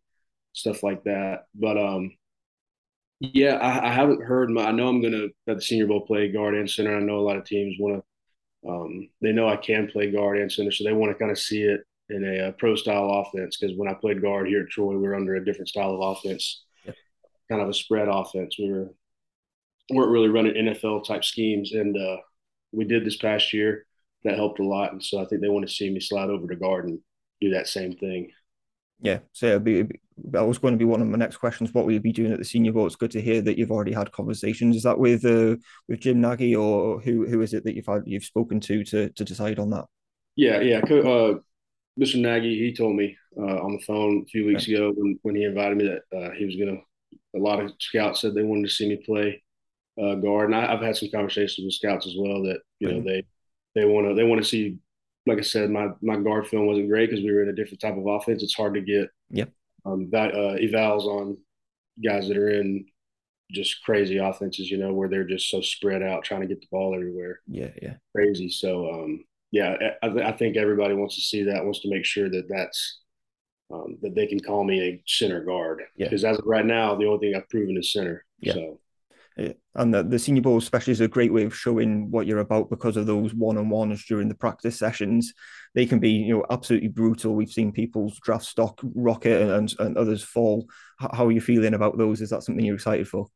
stuff 0.54 0.84
like 0.84 1.04
that. 1.06 1.46
But 1.56 1.78
um, 1.78 2.17
yeah, 3.20 3.56
I, 3.56 3.90
I 3.90 3.94
haven't 3.94 4.24
heard. 4.24 4.50
My, 4.50 4.66
I 4.66 4.72
know 4.72 4.88
I'm 4.88 5.02
gonna 5.02 5.28
at 5.48 5.56
the 5.56 5.62
Senior 5.62 5.88
Bowl 5.88 6.06
play 6.06 6.32
guard 6.32 6.56
and 6.56 6.70
center. 6.70 6.96
I 6.96 7.00
know 7.00 7.18
a 7.18 7.22
lot 7.22 7.38
of 7.38 7.46
teams 7.46 7.76
want 7.80 8.04
to. 8.04 8.70
Um, 8.70 9.10
they 9.22 9.32
know 9.32 9.48
I 9.48 9.56
can 9.56 9.88
play 9.88 10.12
guard 10.12 10.38
and 10.38 10.52
center, 10.52 10.72
so 10.72 10.84
they 10.84 10.94
want 10.94 11.12
to 11.12 11.18
kind 11.18 11.32
of 11.32 11.40
see 11.40 11.64
it 11.64 11.82
in 12.10 12.24
a, 12.24 12.50
a 12.50 12.52
pro 12.52 12.76
style 12.76 13.10
offense. 13.26 13.58
Because 13.58 13.76
when 13.78 13.90
I 13.90 13.94
played 13.94 14.22
guard 14.22 14.48
here 14.48 14.62
at 14.62 14.70
Troy, 14.70 14.94
we 14.94 15.08
were 15.08 15.16
under 15.16 15.36
a 15.36 15.46
different 15.46 15.70
style 15.70 15.96
of 15.96 16.18
offense, 16.18 16.64
kind 17.50 17.62
of 17.62 17.70
a 17.70 17.74
spread 17.74 18.08
offense. 18.08 18.56
We 18.60 18.72
were 18.72 18.92
weren't 19.90 20.12
really 20.12 20.30
running 20.30 20.54
NFL 20.54 21.06
type 21.06 21.24
schemes, 21.24 21.72
and 21.74 21.96
uh, 21.98 22.18
we 22.72 22.86
did 22.86 23.06
this 23.06 23.18
past 23.18 23.54
year. 23.54 23.86
That 24.24 24.36
helped 24.36 24.60
a 24.60 24.64
lot, 24.64 24.92
and 24.92 25.04
so 25.04 25.20
I 25.20 25.26
think 25.26 25.42
they 25.42 25.50
want 25.50 25.68
to 25.68 25.74
see 25.74 25.90
me 25.90 26.00
slide 26.00 26.30
over 26.30 26.48
to 26.48 26.56
guard 26.56 26.86
and 26.86 27.00
do 27.40 27.52
that 27.52 27.68
same 27.68 27.94
thing. 27.94 28.32
Yeah, 29.00 29.20
so 29.32 29.48
it'll 29.48 29.60
be, 29.60 29.88
that 30.32 30.48
was 30.48 30.58
going 30.58 30.74
to 30.74 30.78
be 30.78 30.86
one 30.86 31.02
of 31.02 31.08
my 31.08 31.18
next 31.18 31.38
questions. 31.38 31.74
What 31.74 31.86
will 31.86 31.94
you 31.94 32.00
be 32.00 32.12
doing 32.12 32.32
at 32.32 32.40
the 32.40 32.46
Senior 32.46 32.74
Bowl? 32.74 32.88
It's 32.88 32.96
good 32.96 33.12
to 33.12 33.22
hear 33.22 33.42
that 33.42 33.58
you've 33.58 33.72
already 33.72 33.94
had 33.94 34.12
conversations. 34.12 34.76
Is 34.76 34.84
that 34.84 34.98
with 34.98 35.24
uh, 35.26 35.58
with 35.88 36.00
Jim 36.00 36.20
Nagy, 36.20 36.56
or 36.56 37.00
who 37.00 37.28
who 37.28 37.42
is 37.42 37.54
it 37.54 37.64
that 37.64 37.76
you've 37.76 37.86
had 37.86 38.04
you've 38.06 38.24
spoken 38.24 38.60
to 38.62 38.84
to 38.86 39.10
to 39.10 39.24
decide 39.24 39.60
on 39.60 39.70
that? 39.72 39.86
Yeah, 40.36 40.62
yeah. 40.62 40.80
Uh, 40.80 41.40
Mr. 42.00 42.20
Nagy, 42.20 42.58
he 42.58 42.74
told 42.74 42.96
me 42.96 43.18
uh, 43.38 43.60
on 43.62 43.74
the 43.74 43.84
phone 43.86 44.24
a 44.24 44.30
few 44.30 44.46
weeks 44.46 44.68
ago 44.68 44.94
when, 44.96 45.20
when 45.24 45.36
he 45.36 45.44
invited 45.44 45.78
me 45.78 45.86
that 45.86 46.18
uh, 46.18 46.32
he 46.32 46.46
was 46.46 46.56
going 46.56 46.76
to. 46.76 46.82
A 47.36 47.40
lot 47.40 47.60
of 47.60 47.72
scouts 47.80 48.22
said 48.22 48.34
they 48.34 48.44
wanted 48.44 48.64
to 48.64 48.74
see 48.74 48.90
me 48.90 48.96
play 49.06 49.44
uh, 50.02 50.16
guard. 50.16 50.50
And 50.50 50.56
I, 50.56 50.72
have 50.72 50.82
had 50.82 50.96
some 50.96 51.10
conversations 51.12 51.66
with 51.66 51.74
scouts 51.74 52.08
as 52.08 52.16
well 52.18 52.42
that 52.44 52.62
you 52.80 52.92
know 52.92 53.02
they 53.02 53.24
they 53.76 53.86
want 53.86 54.08
to 54.08 54.16
they 54.16 54.24
want 54.24 54.42
to 54.42 54.48
see. 54.48 54.78
Like 55.28 55.40
I 55.40 55.42
said, 55.42 55.70
my 55.70 55.90
my 56.02 56.18
guard 56.18 56.48
film 56.48 56.68
wasn't 56.68 56.90
great 56.90 57.10
because 57.10 57.24
we 57.24 57.32
were 57.32 57.44
in 57.44 57.50
a 57.50 57.54
different 57.54 57.82
type 57.82 57.98
of 57.98 58.06
offense. 58.08 58.44
It's 58.44 58.56
hard 58.56 58.74
to 58.76 58.82
get 58.82 59.10
yep. 59.30 59.52
um, 59.86 60.10
that, 60.12 60.34
uh, 60.34 60.56
evals 60.56 61.06
on 61.06 61.38
guys 62.04 62.28
that 62.28 62.38
are 62.38 62.50
in 62.50 62.86
just 63.52 63.84
crazy 63.84 64.18
offenses, 64.18 64.70
you 64.70 64.78
know, 64.78 64.94
where 64.94 65.08
they're 65.08 65.24
just 65.24 65.50
so 65.50 65.62
spread 65.62 66.04
out 66.04 66.24
trying 66.24 66.42
to 66.42 66.48
get 66.48 66.62
the 66.62 66.68
ball 66.72 66.96
everywhere. 66.96 67.40
Yeah, 67.48 67.70
yeah, 67.82 67.96
crazy. 68.16 68.50
So, 68.50 68.92
um, 68.92 69.24
yeah, 69.52 69.76
I, 70.04 70.08
I, 70.08 70.32
think 70.34 70.58
everybody 70.58 70.94
wants 70.94 71.16
to 71.16 71.22
see 71.22 71.44
that, 71.44 71.64
wants 71.64 71.80
to 71.82 71.90
make 71.90 72.04
sure 72.04 72.30
that 72.30 72.50
that's 72.50 73.00
um, 73.74 73.98
that 74.02 74.16
they 74.16 74.28
can 74.28 74.40
call 74.40 74.64
me 74.64 74.82
a 74.82 75.04
center 75.06 75.44
guard. 75.44 75.84
Because 75.98 76.24
yeah. 76.24 76.32
as 76.32 76.40
of 76.40 76.46
right 76.46 76.66
now, 76.66 76.96
the 76.96 77.06
only 77.06 77.20
thing 77.20 77.36
I've 77.36 77.50
proven 77.50 77.78
is 77.78 77.94
center. 77.94 78.26
Yeah. 78.40 78.54
So 78.54 78.80
and 79.76 79.94
the, 79.94 80.04
the 80.04 80.20
senior 80.20 80.42
bowl 80.42 80.58
especially 80.58 80.92
is 80.92 81.02
a 81.02 81.08
great 81.08 81.32
way 81.32 81.44
of 81.44 81.56
showing 81.56 82.10
what 82.10 82.26
you're 82.26 82.40
about 82.40 82.70
because 82.70 82.98
of 82.98 83.06
those 83.06 83.34
one-on-ones 83.34 84.06
during 84.06 84.28
the 84.28 84.36
practice 84.36 84.78
sessions 84.78 85.34
they 85.76 85.86
can 85.86 86.00
be 86.00 86.10
you 86.10 86.36
know 86.36 86.46
absolutely 86.50 86.88
brutal 86.88 87.36
we've 87.36 87.52
seen 87.52 87.72
people's 87.72 88.20
draft 88.20 88.46
stock 88.46 88.80
rocket 88.96 89.42
and, 89.42 89.52
and, 89.52 89.76
and 89.80 89.98
others 89.98 90.24
fall 90.24 90.68
how 91.00 91.28
are 91.28 91.32
you 91.32 91.42
feeling 91.42 91.74
about 91.74 91.98
those 91.98 92.22
is 92.22 92.30
that 92.30 92.44
something 92.44 92.66
you're 92.66 92.76
excited 92.76 93.08
for 93.08 93.28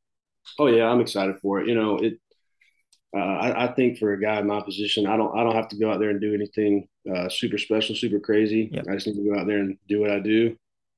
oh 0.59 0.67
yeah 0.67 0.87
i'm 0.87 1.01
excited 1.01 1.35
for 1.41 1.61
it 1.61 1.67
you 1.67 1.75
know 1.75 1.97
it 1.97 2.19
uh, 3.15 3.19
I, 3.19 3.65
I, 3.65 3.73
think 3.73 3.97
for 3.97 4.13
a 4.13 4.21
guy 4.21 4.39
in 4.39 4.47
my 4.47 4.61
position, 4.61 5.05
I 5.05 5.17
don't 5.17 5.37
I 5.37 5.43
don't 5.43 5.55
have 5.55 5.67
to 5.69 5.77
go 5.77 5.91
out 5.91 5.99
there 5.99 6.11
and 6.11 6.21
do 6.21 6.33
anything 6.33 6.87
uh, 7.13 7.27
super 7.27 7.57
special, 7.57 7.93
super 7.93 8.21
crazy. 8.21 8.69
Yep. 8.71 8.85
I 8.89 8.93
just 8.93 9.05
need 9.05 9.17
to 9.17 9.29
go 9.29 9.37
out 9.37 9.47
there 9.47 9.57
and 9.57 9.77
do 9.89 9.99
what 9.99 10.11
I 10.11 10.19
do. 10.19 10.55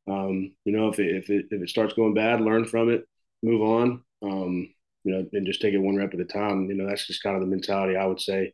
Um, 0.07 0.53
you 0.63 0.77
know, 0.77 0.89
if 0.89 1.00
it, 1.00 1.15
if 1.15 1.29
it 1.31 1.48
if 1.50 1.63
it 1.63 1.69
starts 1.69 1.95
going 1.95 2.13
bad, 2.13 2.39
learn 2.39 2.65
from 2.65 2.91
it, 2.91 3.07
move 3.41 3.63
on. 3.63 4.03
Um, 4.22 4.74
you 5.03 5.13
know, 5.13 5.25
and 5.33 5.45
just 5.45 5.62
take 5.62 5.74
it 5.74 5.79
one 5.79 5.95
rep 5.95 6.13
at 6.13 6.19
a 6.19 6.25
time. 6.25 6.69
You 6.69 6.75
know, 6.75 6.88
that's 6.88 7.07
just 7.07 7.24
kind 7.24 7.36
of 7.36 7.41
the 7.41 7.48
mentality 7.48 7.95
I 7.95 8.05
would 8.05 8.22
say 8.22 8.53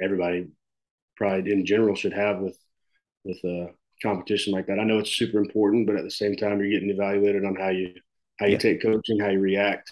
everybody 0.00 0.48
probably 1.16 1.50
in 1.50 1.64
general 1.64 1.94
should 1.94 2.12
have 2.12 2.38
with 2.40 2.58
with 3.24 3.38
a 3.44 3.68
competition 4.02 4.52
like 4.52 4.66
that. 4.66 4.78
I 4.78 4.84
know 4.84 4.98
it's 4.98 5.16
super 5.16 5.38
important, 5.38 5.86
but 5.86 5.96
at 5.96 6.04
the 6.04 6.10
same 6.10 6.36
time, 6.36 6.60
you're 6.60 6.70
getting 6.70 6.90
evaluated 6.90 7.44
on 7.44 7.56
how 7.56 7.70
you 7.70 7.94
how 8.38 8.46
you 8.46 8.52
yeah. 8.52 8.58
take 8.58 8.82
coaching, 8.82 9.18
how 9.18 9.30
you 9.30 9.40
react. 9.40 9.90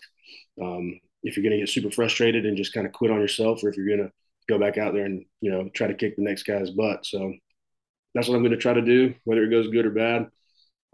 Um, 0.62 1.00
if 1.23 1.37
you're 1.37 1.42
going 1.42 1.58
to 1.58 1.64
get 1.64 1.70
super 1.70 1.90
frustrated 1.90 2.44
and 2.44 2.56
just 2.56 2.75
kind 2.75 2.87
of 2.87 2.92
quit 2.92 3.11
on 3.11 3.20
yourself, 3.20 3.64
or 3.64 3.70
if 3.70 3.76
you're 3.76 3.88
going 3.88 4.06
to 4.06 4.12
go 4.46 4.58
back 4.58 4.76
out 4.76 4.92
there 4.92 5.06
and 5.06 5.25
you 5.40 5.50
know 5.50 5.68
try 5.75 5.87
to 5.87 5.94
kick 5.94 6.16
the 6.16 6.23
next 6.23 6.44
guy's 6.44 6.70
butt. 6.70 7.06
So 7.06 7.32
that's 8.14 8.28
what 8.28 8.37
I'm 8.37 8.42
going 8.42 8.52
to 8.52 8.58
try 8.58 8.75
to 8.75 8.82
do, 8.82 9.14
whether 9.25 9.42
it 9.42 9.50
goes 9.50 9.68
good 9.68 9.87
or 9.87 9.90
bad. 9.90 10.28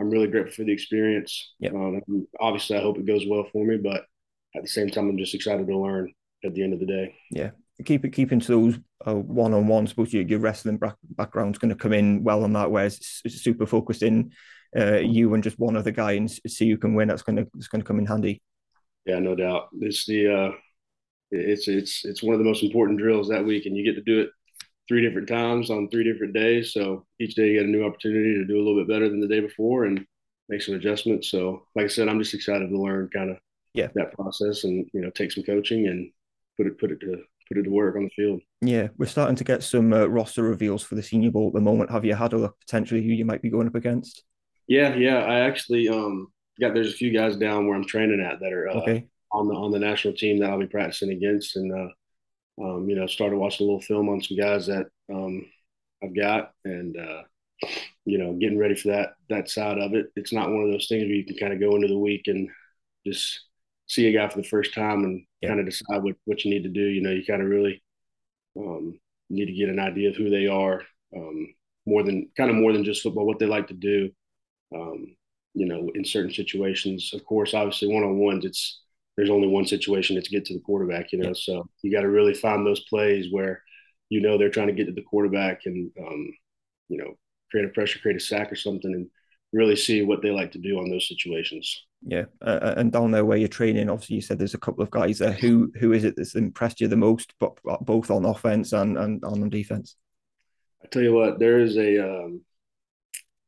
I'm 0.01 0.09
really 0.09 0.29
grateful 0.29 0.55
for 0.55 0.65
the 0.65 0.73
experience. 0.73 1.53
Yep. 1.59 1.75
Um, 1.75 2.27
obviously, 2.41 2.79
I 2.79 2.81
hope 2.81 2.97
it 2.99 3.07
goes 3.07 3.27
well 3.29 3.47
for 3.53 3.67
me, 3.67 3.77
but 3.77 4.05
at 4.55 4.63
the 4.63 4.69
same 4.69 4.91
time, 4.91 5.09
I'm 5.09 5.19
just 5.19 5.35
excited 5.35 5.67
to 5.67 5.79
learn 5.79 6.13
at 6.45 6.55
the 6.55 6.63
end 6.63 6.73
of 6.73 6.81
the 6.81 6.87
day. 6.87 7.15
Yeah. 7.31 7.51
Keep 7.85 8.05
it 8.05 8.11
keeping 8.11 8.41
to 8.41 8.49
those 8.49 8.79
uh, 9.07 9.15
one 9.15 9.55
on 9.55 9.67
ones, 9.67 9.95
but 9.95 10.13
your, 10.13 10.23
your 10.25 10.39
wrestling 10.39 10.79
background 11.17 11.55
is 11.55 11.59
going 11.59 11.71
to 11.71 11.75
come 11.75 11.95
in 11.95 12.23
well 12.23 12.45
on 12.45 12.53
that, 12.53 12.71
whereas 12.71 12.97
it's, 12.99 13.23
it's 13.25 13.43
super 13.43 13.65
focused 13.65 14.03
in 14.03 14.33
uh, 14.77 14.99
you 14.99 15.33
and 15.33 15.43
just 15.43 15.59
one 15.59 15.77
other 15.77 15.91
guy 15.91 16.13
and 16.13 16.31
see 16.31 16.69
who 16.69 16.77
can 16.77 16.95
win. 16.95 17.09
That's 17.09 17.23
going 17.23 17.37
to 17.37 17.47
it's 17.57 17.69
going 17.69 17.81
to 17.81 17.87
come 17.87 17.99
in 17.99 18.05
handy. 18.05 18.43
Yeah, 19.07 19.19
no 19.19 19.35
doubt. 19.35 19.69
It's 19.81 20.05
the 20.05 20.29
uh, 20.29 20.51
it's 21.31 21.69
it's 21.69 22.05
it's 22.05 22.23
one 22.23 22.35
of 22.35 22.39
the 22.39 22.45
most 22.45 22.63
important 22.63 22.99
drills 22.99 23.29
that 23.29 23.45
week, 23.45 23.65
and 23.65 23.75
you 23.75 23.85
get 23.85 23.95
to 23.95 24.03
do 24.03 24.21
it 24.21 24.31
three 24.87 25.01
different 25.01 25.29
times 25.29 25.71
on 25.71 25.89
three 25.89 26.05
different 26.05 26.35
days. 26.35 26.73
So 26.73 27.07
each 27.19 27.35
day 27.35 27.49
you 27.49 27.55
get 27.55 27.67
a 27.67 27.71
new 27.71 27.87
opportunity 27.87 28.35
to 28.35 28.45
do 28.45 28.57
a 28.57 28.63
little 28.63 28.77
bit 28.77 28.89
better 28.89 29.09
than 29.09 29.21
the 29.21 29.29
day 29.29 29.41
before 29.41 29.85
and 29.85 30.05
make 30.49 30.63
some 30.63 30.75
adjustments. 30.75 31.29
So, 31.29 31.63
like 31.77 31.85
I 31.85 31.89
said, 31.89 32.09
I'm 32.09 32.19
just 32.19 32.35
excited 32.35 32.69
to 32.69 32.83
learn 32.83 33.09
kind 33.15 33.31
of 33.31 33.39
yeah 33.75 33.89
that 33.95 34.13
process 34.15 34.65
and 34.65 34.89
you 34.93 35.01
know 35.01 35.11
take 35.11 35.31
some 35.31 35.45
coaching 35.45 35.87
and 35.87 36.11
put 36.57 36.67
it 36.67 36.79
put 36.79 36.91
it 36.91 37.01
to 37.01 37.23
put 37.51 37.59
it 37.59 37.65
to 37.65 37.71
work 37.71 37.97
on 37.97 38.05
the 38.05 38.11
field. 38.11 38.41
Yeah, 38.61 38.89
we're 38.97 39.07
starting 39.07 39.37
to 39.37 39.45
get 39.45 39.63
some 39.63 39.93
uh, 39.93 40.07
roster 40.07 40.43
reveals 40.43 40.83
for 40.83 40.95
the 40.95 41.03
Senior 41.03 41.33
Bowl 41.33 41.49
at 41.49 41.55
the 41.55 41.61
moment. 41.61 41.91
Have 41.91 42.05
you 42.05 42.15
had 42.15 42.33
a 42.33 42.39
look 42.39 42.59
potentially 42.61 43.03
who 43.03 43.13
you 43.13 43.25
might 43.25 43.43
be 43.43 43.51
going 43.51 43.67
up 43.67 43.75
against? 43.75 44.23
Yeah, 44.69 44.95
yeah. 44.95 45.19
I 45.19 45.41
actually 45.41 45.89
um 45.89 46.29
got 46.61 46.75
there's 46.75 46.93
a 46.93 46.97
few 46.97 47.13
guys 47.13 47.37
down 47.37 47.67
where 47.67 47.77
I'm 47.77 47.87
training 47.87 48.21
at 48.21 48.41
that 48.41 48.53
are 48.53 48.69
uh, 48.69 48.75
okay. 48.75 49.07
on 49.33 49.49
the 49.49 49.55
on 49.55 49.73
the 49.73 49.79
national 49.79 50.15
team 50.15 50.39
that 50.39 50.51
I'll 50.51 50.59
be 50.59 50.67
practicing 50.67 51.11
against, 51.11 51.57
and 51.57 51.73
uh, 51.73 52.65
um, 52.65 52.89
you 52.89 52.97
know 52.97 53.07
started 53.07 53.37
watching 53.37 53.67
a 53.67 53.69
little 53.69 53.83
film 53.83 54.09
on 54.09 54.23
some 54.23 54.37
guys 54.37 54.67
that 54.67 54.87
um 55.13 55.45
I've 56.03 56.15
got, 56.15 56.53
and 56.65 56.97
uh, 56.97 57.23
you 58.05 58.19
know 58.19 58.35
getting 58.35 58.59
ready 58.59 58.77
for 58.77 58.89
that 58.89 59.15
that 59.29 59.51
side 59.51 59.79
of 59.79 59.95
it. 59.95 60.07
It's 60.15 60.33
not 60.33 60.51
one 60.51 60.63
of 60.63 60.71
those 60.71 60.87
things 60.87 61.03
where 61.03 61.15
you 61.15 61.25
can 61.25 61.37
kind 61.37 61.53
of 61.53 61.61
go 61.61 61.75
into 61.75 61.89
the 61.89 61.99
week 61.99 62.29
and 62.29 62.49
just 63.05 63.41
see 63.91 64.07
a 64.07 64.13
guy 64.13 64.29
for 64.29 64.41
the 64.41 64.49
first 64.49 64.73
time 64.73 65.03
and 65.03 65.25
yeah. 65.41 65.49
kind 65.49 65.59
of 65.59 65.67
decide 65.67 66.03
what, 66.03 66.15
what 66.25 66.45
you 66.45 66.51
need 66.51 66.63
to 66.63 66.69
do. 66.69 66.81
You 66.81 67.03
know, 67.03 67.11
you 67.11 67.25
kind 67.25 67.43
of 67.43 67.49
really 67.49 67.83
um, 68.57 68.99
need 69.29 69.47
to 69.47 69.53
get 69.53 69.69
an 69.69 69.81
idea 69.81 70.11
of 70.11 70.17
who 70.17 70.31
they 70.31 70.47
are, 70.47 70.83
um, 71.15 71.49
more 71.87 72.05
than 72.05 72.29
kind 72.37 72.51
of 72.51 72.57
more 72.57 72.73
than 72.73 72.85
just 72.85 73.03
football, 73.03 73.27
what 73.27 73.41
they 73.41 73.47
like 73.47 73.67
to 73.69 73.75
do. 73.75 74.11
Um, 74.73 75.17
you 75.55 75.67
know, 75.67 75.91
in 75.97 76.05
certain 76.05 76.33
situations, 76.33 77.11
of 77.13 77.25
course, 77.25 77.53
obviously 77.53 77.93
one 77.93 78.05
on 78.05 78.17
ones, 78.17 78.45
it's 78.45 78.81
there's 79.17 79.31
only 79.31 79.49
one 79.49 79.67
situation 79.67 80.15
to 80.15 80.31
get 80.31 80.45
to 80.45 80.55
the 80.55 80.61
quarterback. 80.61 81.11
You 81.11 81.19
know, 81.19 81.33
so 81.33 81.69
you 81.83 81.91
got 81.91 82.03
to 82.03 82.09
really 82.09 82.35
find 82.35 82.65
those 82.65 82.85
plays 82.89 83.27
where 83.33 83.61
you 84.09 84.21
know 84.21 84.39
they're 84.39 84.51
trying 84.51 84.69
to 84.69 84.73
get 84.73 84.87
to 84.87 84.93
the 84.93 85.03
quarterback 85.03 85.63
and 85.67 85.91
um, 86.01 86.33
you 86.89 86.99
know 86.99 87.19
create 87.51 87.67
a 87.67 87.71
pressure, 87.71 87.99
create 87.99 88.19
a 88.19 88.21
sack 88.21 88.53
or 88.53 88.57
something, 88.57 88.95
and 88.95 89.09
really 89.53 89.75
see 89.75 90.03
what 90.03 90.23
they 90.23 90.31
like 90.31 90.53
to 90.53 90.59
do 90.59 90.79
on 90.79 90.89
those 90.89 91.09
situations. 91.09 91.85
Yeah, 92.03 92.25
uh, 92.41 92.75
and 92.77 92.91
down 92.91 93.11
there 93.11 93.27
where 93.27 93.37
you're 93.37 93.49
training, 93.49 93.91
obviously 93.91 94.17
you 94.17 94.23
said 94.23 94.39
there's 94.39 94.55
a 94.55 94.59
couple 94.59 94.83
of 94.83 94.91
guys 94.91 95.19
there. 95.19 95.33
Who 95.33 95.71
who 95.79 95.93
is 95.93 96.05
it 96.05 96.17
that's 96.17 96.35
impressed 96.35 96.81
you 96.81 96.89
the 96.89 96.97
most, 96.97 97.35
but 97.39 97.59
both 97.83 98.11
on 98.11 98.25
offense 98.25 98.73
and 98.73 98.97
and 98.97 99.23
on 99.25 99.49
defense? 99.51 99.97
I 100.83 100.89
tell 100.89 101.03
you 101.03 101.13
what, 101.13 101.39
there 101.39 101.61
is 101.61 101.77
a 101.77 101.99
um, 101.99 102.41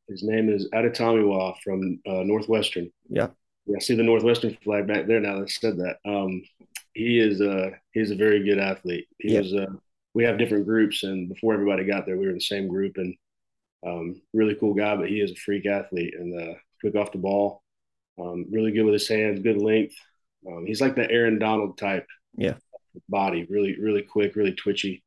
his 0.09 0.23
name 0.23 0.50
is 0.50 0.68
Adetomiwa 0.75 1.54
from 1.64 2.00
uh, 2.06 2.23
Northwestern. 2.25 2.90
Yeah, 3.09 3.28
yeah. 3.66 3.76
I 3.78 3.80
see 3.80 3.94
the 3.94 4.02
Northwestern 4.02 4.56
flag 4.62 4.87
back 4.87 5.06
there 5.06 5.21
now. 5.21 5.40
That 5.40 5.50
said 5.50 5.78
that. 5.78 5.97
Um, 6.04 6.42
he 6.94 7.18
is 7.18 7.40
a 7.40 7.73
he's 7.92 8.11
a 8.11 8.16
very 8.16 8.44
good 8.44 8.59
athlete. 8.59 9.09
He 9.18 9.37
was. 9.38 9.54
Uh, 9.54 9.66
we 10.14 10.25
have 10.25 10.37
different 10.37 10.66
groups, 10.66 11.04
and 11.04 11.30
before 11.30 11.54
everybody 11.54 11.85
got 11.85 12.04
there, 12.04 12.18
we 12.18 12.25
were 12.25 12.32
in 12.32 12.37
the 12.37 12.40
same 12.40 12.68
group, 12.68 12.99
and 12.99 13.14
um, 13.87 14.21
really 14.35 14.54
cool 14.56 14.75
guy. 14.75 14.94
But 14.94 15.09
he 15.09 15.21
is 15.21 15.30
a 15.30 15.37
freak 15.37 15.64
athlete 15.64 16.14
and 16.14 16.38
uh, 16.38 16.54
quick 16.80 16.97
off 16.97 17.12
the 17.12 17.18
ball. 17.18 17.62
Um, 18.21 18.47
really 18.50 18.73
good 18.73 18.85
with 18.85 18.95
his 18.95 19.09
hands, 19.09 19.40
good 19.40 19.57
length. 19.57 19.95
Um, 20.47 20.66
he's 20.66 20.81
like 20.81 20.95
the 20.95 21.11
Aaron 21.11 21.38
Donald 21.38 21.78
type. 21.78 22.07
Yeah. 22.37 22.54
Body, 23.09 23.47
really, 23.49 23.78
really 23.81 24.02
quick, 24.02 24.37
really 24.37 24.52
twitchy, 24.52 25.02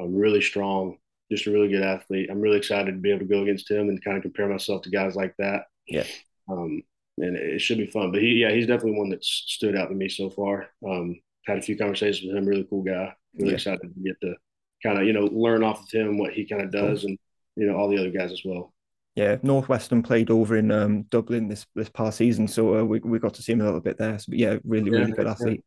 um, 0.00 0.14
really 0.14 0.40
strong. 0.40 0.96
Just 1.30 1.46
a 1.46 1.50
really 1.50 1.68
good 1.68 1.82
athlete. 1.82 2.28
I'm 2.30 2.40
really 2.40 2.58
excited 2.58 2.92
to 2.92 2.98
be 2.98 3.10
able 3.10 3.20
to 3.20 3.24
go 3.26 3.42
against 3.42 3.70
him 3.70 3.88
and 3.88 4.02
kind 4.02 4.16
of 4.16 4.22
compare 4.22 4.48
myself 4.48 4.82
to 4.82 4.90
guys 4.90 5.16
like 5.16 5.34
that. 5.38 5.64
Yeah. 5.88 6.04
Um, 6.48 6.82
and 7.18 7.36
it 7.36 7.60
should 7.60 7.78
be 7.78 7.86
fun. 7.86 8.12
But 8.12 8.22
he, 8.22 8.28
yeah, 8.34 8.52
he's 8.52 8.66
definitely 8.66 8.98
one 8.98 9.10
that's 9.10 9.28
stood 9.28 9.76
out 9.76 9.88
to 9.88 9.94
me 9.94 10.08
so 10.08 10.30
far. 10.30 10.68
Um, 10.88 11.20
had 11.46 11.58
a 11.58 11.62
few 11.62 11.76
conversations 11.76 12.28
with 12.28 12.36
him. 12.36 12.46
Really 12.46 12.66
cool 12.68 12.82
guy. 12.82 13.14
Really 13.34 13.50
yeah. 13.50 13.54
excited 13.56 13.80
to 13.80 14.00
get 14.02 14.20
to 14.20 14.34
kind 14.82 14.98
of 14.98 15.04
you 15.04 15.12
know 15.12 15.26
learn 15.32 15.62
off 15.62 15.82
of 15.82 15.90
him 15.90 16.18
what 16.18 16.32
he 16.32 16.44
kind 16.44 16.62
of 16.62 16.70
does 16.70 17.04
and 17.04 17.18
you 17.56 17.66
know 17.66 17.76
all 17.76 17.88
the 17.88 17.98
other 17.98 18.10
guys 18.10 18.32
as 18.32 18.42
well. 18.44 18.72
Yeah, 19.16 19.38
Northwestern 19.42 20.02
played 20.02 20.30
over 20.30 20.56
in 20.56 20.70
um, 20.70 21.02
Dublin 21.04 21.48
this 21.48 21.66
this 21.74 21.88
past 21.88 22.18
season, 22.18 22.46
so 22.46 22.78
uh, 22.78 22.84
we 22.84 23.00
we 23.00 23.18
got 23.18 23.34
to 23.34 23.42
see 23.42 23.52
him 23.52 23.62
a 23.62 23.64
little 23.64 23.80
bit 23.80 23.98
there. 23.98 24.18
So, 24.18 24.32
yeah, 24.32 24.56
really 24.64 24.90
really 24.90 25.10
yeah, 25.10 25.16
good 25.16 25.26
athlete. 25.26 25.64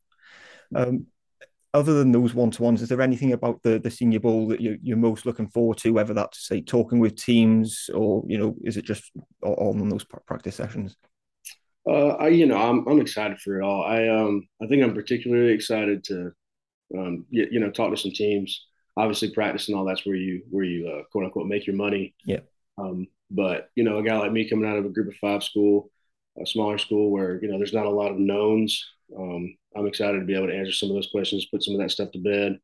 Yeah. 0.71 0.81
Um, 0.81 1.07
other 1.73 1.93
than 1.93 2.11
those 2.11 2.33
one 2.33 2.51
to 2.51 2.63
ones, 2.63 2.81
is 2.81 2.89
there 2.89 3.01
anything 3.01 3.33
about 3.33 3.61
the 3.63 3.79
the 3.79 3.89
Senior 3.89 4.19
Bowl 4.19 4.47
that 4.49 4.61
you, 4.61 4.77
you're 4.83 4.97
most 4.97 5.25
looking 5.25 5.47
forward 5.47 5.77
to? 5.79 5.91
Whether 5.91 6.13
that's 6.13 6.47
say 6.47 6.61
talking 6.61 6.99
with 6.99 7.15
teams, 7.15 7.89
or 7.93 8.23
you 8.27 8.37
know, 8.37 8.55
is 8.63 8.77
it 8.77 8.85
just 8.85 9.11
all 9.41 9.75
on 9.81 9.89
those 9.89 10.05
practice 10.05 10.55
sessions? 10.55 10.95
Uh, 11.87 12.09
I 12.09 12.27
you 12.27 12.45
know 12.45 12.57
I'm 12.57 12.87
I'm 12.87 13.01
excited 13.01 13.39
for 13.39 13.59
it 13.59 13.63
all. 13.63 13.83
I 13.83 14.07
um 14.09 14.47
I 14.61 14.67
think 14.67 14.83
I'm 14.83 14.93
particularly 14.93 15.53
excited 15.53 16.03
to 16.05 16.31
um 16.95 17.25
get, 17.31 17.51
you 17.51 17.59
know 17.59 17.71
talk 17.71 17.89
to 17.89 17.97
some 17.97 18.11
teams 18.11 18.67
obviously 18.99 19.31
practice 19.31 19.69
and 19.69 19.77
all 19.77 19.85
that's 19.85 20.05
where 20.05 20.15
you 20.15 20.41
where 20.49 20.65
you 20.65 20.87
uh, 20.87 21.03
quote 21.11 21.25
unquote 21.25 21.47
make 21.47 21.65
your 21.65 21.75
money. 21.75 22.13
Yeah. 22.25 22.39
Um, 22.79 23.07
but 23.31 23.69
you 23.75 23.83
know, 23.83 23.97
a 23.97 24.03
guy 24.03 24.17
like 24.17 24.31
me 24.31 24.49
coming 24.49 24.69
out 24.69 24.77
of 24.77 24.85
a 24.85 24.89
group 24.89 25.07
of 25.07 25.15
five 25.15 25.43
school, 25.43 25.91
a 26.41 26.45
smaller 26.45 26.77
school 26.77 27.11
where 27.11 27.41
you 27.41 27.49
know 27.49 27.57
there's 27.57 27.73
not 27.73 27.85
a 27.85 27.89
lot 27.89 28.11
of 28.11 28.19
knowns. 28.19 28.85
Um, 29.17 29.55
I'm 29.75 29.87
excited 29.87 30.19
to 30.19 30.25
be 30.25 30.35
able 30.35 30.47
to 30.47 30.55
answer 30.55 30.71
some 30.71 30.89
of 30.89 30.95
those 30.95 31.11
questions, 31.11 31.45
put 31.45 31.63
some 31.63 31.75
of 31.75 31.81
that 31.81 31.91
stuff 31.91 32.11
to 32.11 32.19
bed. 32.19 32.59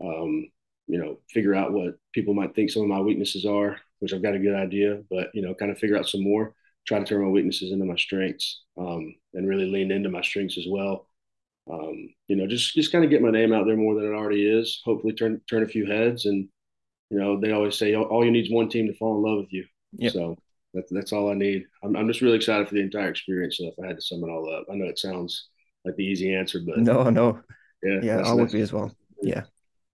Um, 0.00 0.48
you 0.86 0.98
know, 0.98 1.18
figure 1.30 1.54
out 1.54 1.72
what 1.72 1.96
people 2.12 2.34
might 2.34 2.54
think 2.54 2.70
some 2.70 2.82
of 2.82 2.88
my 2.88 3.00
weaknesses 3.00 3.46
are, 3.46 3.78
which 4.00 4.12
I've 4.12 4.22
got 4.22 4.34
a 4.34 4.38
good 4.38 4.54
idea, 4.54 5.02
but 5.10 5.30
you 5.34 5.42
know, 5.42 5.54
kind 5.54 5.70
of 5.70 5.78
figure 5.78 5.96
out 5.96 6.08
some 6.08 6.22
more. 6.22 6.54
Try 6.86 6.98
to 6.98 7.04
turn 7.04 7.22
my 7.22 7.30
weaknesses 7.30 7.72
into 7.72 7.86
my 7.86 7.96
strengths, 7.96 8.62
um, 8.76 9.14
and 9.32 9.48
really 9.48 9.66
lean 9.70 9.90
into 9.90 10.10
my 10.10 10.22
strengths 10.22 10.58
as 10.58 10.66
well 10.68 11.08
um, 11.70 12.10
you 12.28 12.36
know, 12.36 12.46
just 12.46 12.74
just 12.74 12.92
kind 12.92 13.04
of 13.04 13.10
get 13.10 13.22
my 13.22 13.30
name 13.30 13.52
out 13.52 13.66
there 13.66 13.76
more 13.76 13.94
than 13.94 14.04
it 14.04 14.14
already 14.14 14.46
is. 14.46 14.82
Hopefully, 14.84 15.14
turn 15.14 15.40
turn 15.48 15.62
a 15.62 15.68
few 15.68 15.86
heads, 15.86 16.26
and 16.26 16.48
you 17.10 17.18
know, 17.18 17.40
they 17.40 17.52
always 17.52 17.76
say 17.76 17.94
all 17.94 18.24
you 18.24 18.30
need 18.30 18.46
is 18.46 18.52
one 18.52 18.68
team 18.68 18.86
to 18.86 18.94
fall 18.94 19.16
in 19.16 19.22
love 19.22 19.44
with 19.44 19.52
you. 19.52 19.64
Yep. 19.96 20.12
So 20.12 20.36
that's 20.72 20.90
that's 20.90 21.12
all 21.12 21.30
I 21.30 21.34
need. 21.34 21.64
I'm 21.82 21.96
I'm 21.96 22.08
just 22.08 22.20
really 22.20 22.36
excited 22.36 22.68
for 22.68 22.74
the 22.74 22.80
entire 22.80 23.08
experience. 23.08 23.58
So 23.58 23.66
if 23.66 23.74
I 23.82 23.88
had 23.88 23.96
to 23.96 24.02
sum 24.02 24.24
it 24.24 24.30
all 24.30 24.52
up, 24.52 24.66
I 24.70 24.74
know 24.74 24.86
it 24.86 24.98
sounds 24.98 25.48
like 25.84 25.96
the 25.96 26.04
easy 26.04 26.34
answer, 26.34 26.60
but 26.64 26.78
no, 26.78 27.10
no, 27.10 27.40
yeah, 27.82 28.00
yeah, 28.02 28.18
I 28.18 28.32
would 28.32 28.50
be 28.50 28.60
as 28.60 28.72
well. 28.72 28.94
Yeah, 29.22 29.42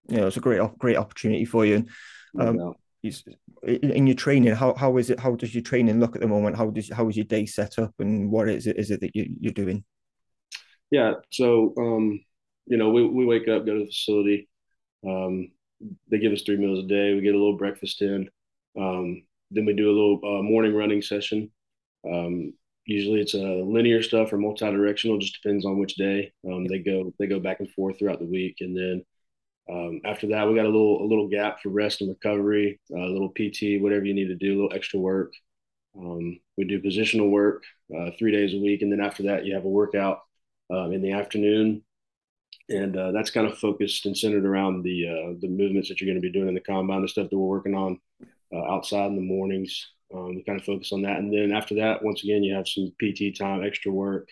yeah, 0.08 0.26
it's 0.26 0.36
a 0.36 0.40
great 0.40 0.60
great 0.78 0.96
opportunity 0.96 1.44
for 1.44 1.66
you. 1.66 1.86
And, 2.34 2.60
um, 2.60 2.74
in 3.62 4.06
your 4.06 4.16
training, 4.16 4.54
how 4.54 4.74
how 4.74 4.96
is 4.96 5.10
it? 5.10 5.18
How 5.20 5.34
does 5.34 5.54
your 5.54 5.62
training 5.62 6.00
look 6.00 6.14
at 6.14 6.22
the 6.22 6.28
moment? 6.28 6.56
How 6.56 6.70
does 6.70 6.90
how 6.90 7.08
is 7.08 7.16
your 7.16 7.24
day 7.24 7.44
set 7.46 7.78
up, 7.78 7.92
and 7.98 8.30
what 8.30 8.48
is 8.48 8.66
it 8.66 8.78
is 8.78 8.90
it 8.90 9.00
that 9.00 9.14
you, 9.14 9.26
you're 9.40 9.52
doing? 9.52 9.84
Yeah. 10.90 11.14
So, 11.30 11.72
um, 11.78 12.20
you 12.66 12.76
know, 12.76 12.90
we, 12.90 13.06
we 13.06 13.24
wake 13.24 13.48
up, 13.48 13.64
go 13.64 13.74
to 13.74 13.80
the 13.80 13.86
facility. 13.86 14.48
Um, 15.06 15.52
they 16.10 16.18
give 16.18 16.32
us 16.32 16.42
three 16.42 16.56
meals 16.56 16.84
a 16.84 16.88
day. 16.88 17.14
We 17.14 17.22
get 17.22 17.34
a 17.34 17.38
little 17.38 17.56
breakfast 17.56 18.02
in. 18.02 18.28
Um, 18.78 19.22
then 19.50 19.64
we 19.64 19.72
do 19.72 19.90
a 19.90 19.96
little 19.96 20.20
uh, 20.24 20.42
morning 20.42 20.74
running 20.74 21.02
session. 21.02 21.50
Um, 22.10 22.54
usually 22.84 23.20
it's 23.20 23.34
a 23.34 23.42
uh, 23.42 23.64
linear 23.64 24.02
stuff 24.02 24.32
or 24.32 24.38
multi-directional. 24.38 25.18
Just 25.18 25.40
depends 25.42 25.64
on 25.64 25.78
which 25.78 25.94
day. 25.94 26.32
Um, 26.46 26.66
they 26.66 26.78
go 26.78 27.12
they 27.18 27.26
go 27.26 27.40
back 27.40 27.60
and 27.60 27.70
forth 27.70 27.98
throughout 27.98 28.18
the 28.18 28.26
week, 28.26 28.56
and 28.60 28.76
then 28.76 29.04
um, 29.70 30.00
after 30.04 30.26
that 30.28 30.48
we 30.48 30.54
got 30.54 30.66
a 30.66 30.68
little 30.68 31.02
a 31.02 31.06
little 31.08 31.28
gap 31.28 31.60
for 31.60 31.70
rest 31.70 32.00
and 32.00 32.10
recovery, 32.10 32.80
uh, 32.92 33.00
a 33.00 33.12
little 33.12 33.30
PT, 33.30 33.80
whatever 33.80 34.04
you 34.04 34.14
need 34.14 34.28
to 34.28 34.36
do, 34.36 34.52
a 34.52 34.56
little 34.56 34.76
extra 34.76 34.98
work. 34.98 35.32
Um, 35.98 36.38
we 36.56 36.64
do 36.64 36.80
positional 36.80 37.30
work 37.30 37.64
uh, 37.96 38.10
three 38.18 38.32
days 38.32 38.54
a 38.54 38.58
week, 38.58 38.82
and 38.82 38.92
then 38.92 39.00
after 39.00 39.24
that 39.24 39.44
you 39.44 39.54
have 39.54 39.64
a 39.64 39.68
workout 39.68 40.20
um, 40.70 40.92
in 40.92 41.02
the 41.02 41.12
afternoon, 41.12 41.82
and 42.68 42.96
uh, 42.96 43.10
that's 43.12 43.30
kind 43.30 43.46
of 43.46 43.58
focused 43.58 44.06
and 44.06 44.16
centered 44.16 44.46
around 44.46 44.82
the 44.82 45.08
uh, 45.08 45.34
the 45.40 45.48
movements 45.48 45.88
that 45.88 46.00
you're 46.00 46.06
going 46.06 46.20
to 46.20 46.26
be 46.26 46.32
doing 46.32 46.48
in 46.48 46.54
the 46.54 46.60
combine, 46.60 47.02
the 47.02 47.08
stuff 47.08 47.28
that 47.30 47.36
we're 47.36 47.46
working 47.46 47.74
on 47.74 47.98
uh, 48.54 48.72
outside 48.72 49.06
in 49.06 49.16
the 49.16 49.22
mornings. 49.22 49.92
Um, 50.14 50.34
we 50.34 50.42
kind 50.42 50.58
of 50.58 50.66
focus 50.66 50.92
on 50.92 51.02
that, 51.02 51.18
and 51.18 51.32
then 51.32 51.52
after 51.52 51.76
that, 51.76 52.02
once 52.02 52.24
again, 52.24 52.42
you 52.42 52.54
have 52.54 52.66
some 52.66 52.92
PT 53.00 53.36
time, 53.38 53.62
extra 53.62 53.92
work. 53.92 54.28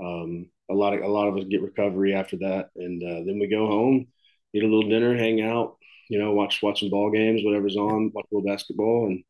Um, 0.00 0.50
a 0.70 0.74
lot 0.74 0.94
of 0.94 1.02
a 1.02 1.08
lot 1.08 1.28
of 1.28 1.36
us 1.36 1.44
get 1.44 1.62
recovery 1.62 2.14
after 2.14 2.36
that, 2.38 2.70
and 2.76 3.02
uh, 3.02 3.24
then 3.26 3.38
we 3.38 3.48
go 3.48 3.66
home, 3.66 4.08
eat 4.52 4.62
a 4.62 4.66
little 4.66 4.88
dinner, 4.88 5.16
hang 5.16 5.42
out, 5.42 5.76
you 6.08 6.18
know, 6.18 6.32
watch 6.32 6.62
watch 6.62 6.80
some 6.80 6.90
ball 6.90 7.10
games, 7.10 7.42
whatever's 7.44 7.76
on, 7.76 8.12
watch 8.14 8.26
a 8.30 8.34
little 8.34 8.48
basketball, 8.48 9.06
and 9.06 9.24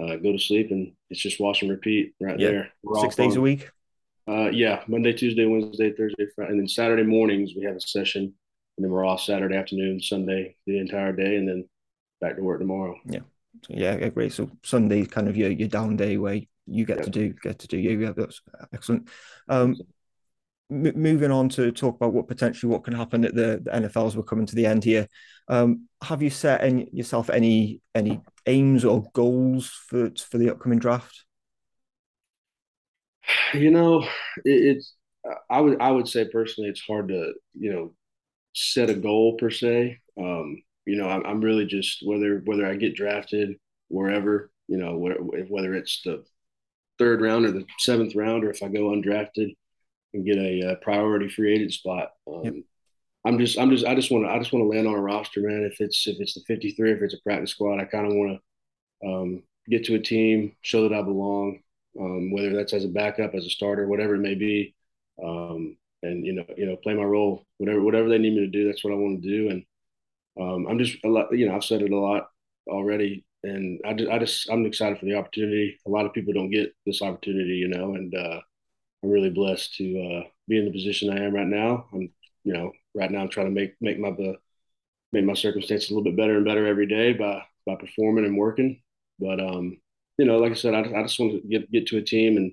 uh, 0.00 0.16
go 0.16 0.32
to 0.32 0.38
sleep, 0.38 0.70
and 0.70 0.92
it's 1.10 1.20
just 1.20 1.40
wash 1.40 1.62
and 1.62 1.70
repeat 1.70 2.14
right 2.20 2.38
yeah. 2.38 2.48
there. 2.48 2.72
We're 2.82 3.00
Six 3.00 3.16
days 3.16 3.36
a 3.36 3.40
week. 3.40 3.70
Uh, 4.28 4.50
yeah, 4.50 4.82
Monday, 4.86 5.12
Tuesday, 5.12 5.46
Wednesday, 5.46 5.92
Thursday, 5.92 6.26
Friday, 6.34 6.50
and 6.50 6.60
then 6.60 6.68
Saturday 6.68 7.02
mornings 7.02 7.52
we 7.56 7.64
have 7.64 7.76
a 7.76 7.80
session, 7.80 8.24
and 8.24 8.84
then 8.84 8.90
we're 8.90 9.06
off 9.06 9.22
Saturday 9.22 9.56
afternoon, 9.56 10.00
Sunday 10.00 10.54
the 10.66 10.78
entire 10.78 11.12
day, 11.12 11.36
and 11.36 11.48
then 11.48 11.66
back 12.20 12.36
to 12.36 12.42
work 12.42 12.60
tomorrow. 12.60 12.94
Yeah, 13.06 13.20
so, 13.64 13.74
yeah, 13.74 14.08
great. 14.08 14.32
So 14.32 14.50
Sunday 14.62 15.06
kind 15.06 15.28
of 15.28 15.36
your 15.36 15.50
your 15.50 15.68
down 15.68 15.96
day 15.96 16.18
where 16.18 16.40
you 16.66 16.84
get 16.84 16.98
yeah. 16.98 17.04
to 17.04 17.10
do 17.10 17.34
get 17.42 17.58
to 17.60 17.68
do 17.68 17.78
you. 17.78 17.98
Yeah, 17.98 18.12
that's 18.14 18.42
excellent. 18.74 19.08
Um, 19.48 19.76
m- 20.70 21.00
moving 21.00 21.30
on 21.30 21.48
to 21.50 21.72
talk 21.72 21.96
about 21.96 22.12
what 22.12 22.28
potentially 22.28 22.70
what 22.70 22.84
can 22.84 22.94
happen 22.94 23.24
at 23.24 23.34
the, 23.34 23.62
the 23.64 23.70
NFLs. 23.70 24.14
We're 24.14 24.24
coming 24.24 24.46
to 24.46 24.54
the 24.54 24.66
end 24.66 24.84
here. 24.84 25.08
Um, 25.48 25.88
have 26.02 26.22
you 26.22 26.28
set 26.28 26.62
any 26.62 26.88
yourself 26.92 27.30
any 27.30 27.80
any 27.94 28.20
aims 28.46 28.84
or 28.84 29.04
goals 29.14 29.70
for 29.70 30.10
for 30.28 30.36
the 30.36 30.50
upcoming 30.50 30.80
draft? 30.80 31.24
You 33.54 33.70
know, 33.70 34.02
it, 34.44 34.76
it's 34.76 34.94
I 35.50 35.60
would 35.60 35.80
I 35.80 35.90
would 35.90 36.08
say 36.08 36.26
personally, 36.26 36.70
it's 36.70 36.82
hard 36.82 37.08
to 37.08 37.34
you 37.58 37.72
know 37.72 37.94
set 38.54 38.90
a 38.90 38.94
goal 38.94 39.36
per 39.36 39.50
se. 39.50 39.98
Um, 40.18 40.62
you 40.86 40.96
know, 40.96 41.08
I'm, 41.08 41.24
I'm 41.26 41.40
really 41.40 41.66
just 41.66 41.98
whether 42.04 42.42
whether 42.44 42.66
I 42.66 42.74
get 42.76 42.94
drafted 42.94 43.56
wherever, 43.88 44.50
you 44.68 44.76
know, 44.76 44.96
whether 44.96 45.74
it's 45.74 46.02
the 46.04 46.24
third 46.98 47.20
round 47.20 47.46
or 47.46 47.52
the 47.52 47.64
seventh 47.78 48.14
round, 48.14 48.44
or 48.44 48.50
if 48.50 48.62
I 48.62 48.68
go 48.68 48.90
undrafted 48.90 49.54
and 50.14 50.26
get 50.26 50.36
a, 50.36 50.72
a 50.72 50.76
priority 50.76 51.28
free 51.28 51.54
agent 51.54 51.72
spot. 51.72 52.10
Um, 52.26 52.44
yep. 52.44 52.54
I'm 53.24 53.38
just, 53.38 53.58
I'm 53.58 53.70
just, 53.70 53.84
I 53.84 53.94
just 53.94 54.10
want 54.10 54.24
to, 54.24 54.30
I 54.30 54.38
just 54.38 54.52
want 54.52 54.64
to 54.64 54.68
land 54.68 54.86
on 54.86 54.94
a 54.94 55.00
roster, 55.00 55.40
man. 55.40 55.68
If 55.70 55.80
it's, 55.80 56.06
if 56.06 56.16
it's 56.20 56.34
the 56.34 56.40
53, 56.46 56.92
if 56.92 57.02
it's 57.02 57.14
a 57.14 57.22
practice 57.22 57.50
squad, 57.50 57.80
I 57.80 57.84
kind 57.84 58.06
of 58.06 58.14
want 58.14 58.40
to 59.02 59.08
um, 59.08 59.42
get 59.68 59.84
to 59.84 59.96
a 59.96 60.00
team, 60.00 60.52
show 60.62 60.88
that 60.88 60.94
I 60.94 61.02
belong, 61.02 61.60
um, 61.98 62.30
whether 62.30 62.54
that's 62.54 62.72
as 62.72 62.84
a 62.84 62.88
backup, 62.88 63.34
as 63.34 63.46
a 63.46 63.50
starter, 63.50 63.86
whatever 63.86 64.14
it 64.14 64.20
may 64.20 64.34
be, 64.34 64.74
um, 65.22 65.76
and 66.02 66.24
you 66.24 66.32
know, 66.32 66.44
you 66.56 66.66
know, 66.66 66.76
play 66.76 66.94
my 66.94 67.04
role, 67.04 67.46
whatever 67.58 67.82
whatever 67.82 68.08
they 68.08 68.18
need 68.18 68.34
me 68.34 68.40
to 68.40 68.46
do. 68.46 68.66
That's 68.66 68.84
what 68.84 68.92
I 68.92 68.96
want 68.96 69.22
to 69.22 69.28
do, 69.28 69.50
and 69.50 69.64
um, 70.40 70.66
I'm 70.68 70.78
just 70.78 70.96
a 71.04 71.08
lot. 71.08 71.36
You 71.36 71.48
know, 71.48 71.56
I've 71.56 71.64
said 71.64 71.82
it 71.82 71.90
a 71.90 71.98
lot 71.98 72.28
already, 72.68 73.24
and 73.42 73.80
I 73.84 73.94
just, 73.94 74.10
I 74.10 74.18
just 74.18 74.50
I'm 74.50 74.66
excited 74.66 74.98
for 74.98 75.06
the 75.06 75.16
opportunity. 75.16 75.78
A 75.86 75.90
lot 75.90 76.06
of 76.06 76.12
people 76.12 76.32
don't 76.32 76.50
get 76.50 76.74
this 76.86 77.02
opportunity, 77.02 77.54
you 77.56 77.68
know, 77.68 77.94
and 77.94 78.14
uh, 78.14 78.40
I'm 79.02 79.10
really 79.10 79.30
blessed 79.30 79.74
to 79.76 79.84
uh, 80.00 80.28
be 80.46 80.58
in 80.58 80.64
the 80.66 80.72
position 80.72 81.10
I 81.10 81.24
am 81.24 81.34
right 81.34 81.46
now. 81.46 81.86
I'm, 81.92 82.10
you 82.44 82.52
know, 82.52 82.72
right 82.94 83.10
now 83.10 83.20
I'm 83.20 83.28
trying 83.28 83.46
to 83.46 83.52
make 83.52 83.74
make 83.80 83.98
my 83.98 84.10
the 84.10 84.36
make 85.12 85.24
my 85.24 85.34
circumstances 85.34 85.90
a 85.90 85.94
little 85.94 86.04
bit 86.04 86.16
better 86.16 86.36
and 86.36 86.44
better 86.44 86.66
every 86.66 86.86
day 86.86 87.12
by 87.12 87.42
by 87.66 87.74
performing 87.74 88.24
and 88.24 88.36
working. 88.36 88.82
But 89.18 89.40
um, 89.40 89.78
you 90.18 90.26
know, 90.26 90.38
like 90.38 90.52
I 90.52 90.56
said, 90.56 90.74
I, 90.74 90.80
I 90.80 91.02
just 91.02 91.18
want 91.18 91.32
to 91.32 91.48
get 91.48 91.70
get 91.70 91.86
to 91.88 91.98
a 91.98 92.02
team 92.02 92.36
and 92.36 92.52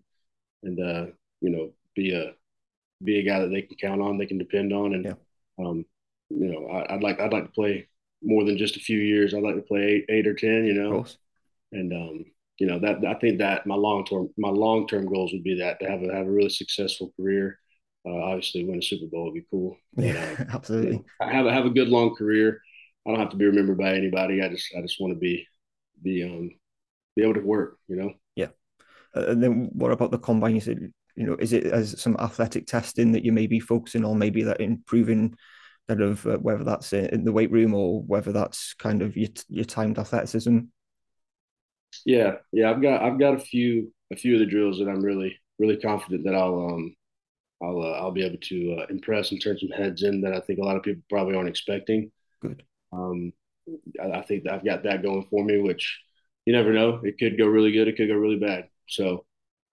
and 0.63 0.79
uh, 0.79 1.11
you 1.41 1.49
know 1.49 1.71
be 1.95 2.13
a 2.13 2.33
be 3.03 3.19
a 3.19 3.23
guy 3.23 3.39
that 3.39 3.49
they 3.49 3.63
can 3.63 3.77
count 3.77 4.01
on, 4.01 4.17
they 4.17 4.25
can 4.25 4.37
depend 4.37 4.71
on, 4.71 4.93
and 4.93 5.05
yeah. 5.05 5.13
um, 5.59 5.85
you 6.29 6.51
know, 6.51 6.67
I, 6.67 6.93
would 6.93 7.03
like 7.03 7.19
I'd 7.19 7.33
like 7.33 7.45
to 7.45 7.51
play 7.51 7.87
more 8.23 8.43
than 8.43 8.57
just 8.57 8.77
a 8.77 8.79
few 8.79 8.99
years. 8.99 9.33
I'd 9.33 9.43
like 9.43 9.55
to 9.55 9.61
play 9.61 9.81
eight, 9.81 10.05
eight 10.09 10.27
or 10.27 10.33
ten, 10.33 10.65
you 10.65 10.73
know, 10.73 11.05
and 11.71 11.91
um, 11.93 12.25
you 12.57 12.67
know 12.67 12.79
that 12.79 13.05
I 13.05 13.15
think 13.15 13.39
that 13.39 13.65
my 13.65 13.75
long 13.75 14.05
term 14.05 14.29
my 14.37 14.49
long 14.49 14.87
term 14.87 15.07
goals 15.07 15.33
would 15.33 15.43
be 15.43 15.59
that 15.59 15.79
to 15.79 15.89
have 15.89 16.03
a 16.03 16.13
have 16.13 16.27
a 16.27 16.31
really 16.31 16.49
successful 16.49 17.13
career. 17.17 17.59
Uh, 18.07 18.21
obviously, 18.21 18.63
win 18.63 18.77
a 18.77 18.83
Super 18.83 19.07
Bowl 19.07 19.25
would 19.25 19.33
be 19.33 19.45
cool. 19.49 19.77
But, 19.95 20.05
yeah, 20.05 20.35
uh, 20.39 20.45
absolutely. 20.53 20.91
You 20.91 21.05
know, 21.21 21.27
have 21.27 21.45
a, 21.47 21.53
have 21.53 21.65
a 21.65 21.71
good 21.71 21.87
long 21.89 22.15
career. 22.15 22.61
I 23.05 23.09
don't 23.09 23.19
have 23.19 23.31
to 23.31 23.37
be 23.37 23.45
remembered 23.45 23.79
by 23.79 23.95
anybody. 23.95 24.43
I 24.43 24.49
just 24.49 24.67
I 24.77 24.81
just 24.81 25.01
want 25.01 25.13
to 25.13 25.19
be 25.19 25.47
be 26.03 26.23
um 26.23 26.51
be 27.15 27.23
able 27.23 27.35
to 27.35 27.41
work. 27.41 27.77
You 27.87 27.95
know. 27.95 28.13
Yeah. 28.35 28.49
Uh, 29.15 29.27
and 29.27 29.41
then 29.41 29.69
what 29.73 29.91
about 29.91 30.11
the 30.11 30.19
combine? 30.19 30.55
You 30.55 30.61
said 30.61 30.91
you 31.15 31.25
know 31.25 31.35
is 31.39 31.53
it 31.53 31.65
as 31.65 31.99
some 32.01 32.15
athletic 32.19 32.67
testing 32.67 33.11
that 33.13 33.23
you 33.23 33.31
may 33.31 33.47
be 33.47 33.59
focusing 33.59 34.05
on? 34.05 34.19
Maybe 34.19 34.43
that 34.43 34.61
improving 34.61 35.35
kind 35.87 36.01
of 36.01 36.25
uh, 36.25 36.37
whether 36.37 36.63
that's 36.63 36.93
in 36.93 37.23
the 37.23 37.31
weight 37.31 37.51
room 37.51 37.73
or 37.73 38.01
whether 38.03 38.31
that's 38.31 38.73
kind 38.75 39.01
of 39.01 39.15
your 39.15 39.29
your 39.49 39.65
timed 39.65 39.99
athleticism. 39.99 40.59
Yeah, 42.05 42.35
yeah, 42.51 42.71
I've 42.71 42.81
got 42.81 43.01
I've 43.01 43.19
got 43.19 43.35
a 43.35 43.39
few 43.39 43.93
a 44.11 44.15
few 44.15 44.33
of 44.33 44.39
the 44.39 44.45
drills 44.45 44.79
that 44.79 44.89
I'm 44.89 45.01
really 45.01 45.39
really 45.59 45.77
confident 45.77 46.25
that 46.25 46.35
I'll 46.35 46.69
um 46.69 46.95
I'll 47.61 47.81
uh, 47.81 47.91
I'll 47.91 48.11
be 48.11 48.25
able 48.25 48.37
to 48.37 48.77
uh, 48.79 48.85
impress 48.89 49.31
and 49.31 49.41
turn 49.41 49.57
some 49.57 49.69
heads 49.69 50.03
in 50.03 50.21
that 50.21 50.33
I 50.33 50.39
think 50.39 50.59
a 50.59 50.63
lot 50.63 50.75
of 50.75 50.83
people 50.83 51.03
probably 51.09 51.35
aren't 51.35 51.49
expecting. 51.49 52.11
Good. 52.41 52.63
Um, 52.91 53.31
I, 54.01 54.19
I 54.19 54.21
think 54.23 54.47
I've 54.49 54.65
got 54.65 54.83
that 54.83 55.03
going 55.03 55.25
for 55.29 55.43
me, 55.43 55.59
which 55.59 55.99
you 56.45 56.53
never 56.53 56.73
know. 56.73 57.01
It 57.03 57.17
could 57.17 57.37
go 57.37 57.45
really 57.45 57.71
good. 57.71 57.87
It 57.87 57.97
could 57.97 58.07
go 58.07 58.15
really 58.15 58.39
bad. 58.39 58.69
So, 58.87 59.25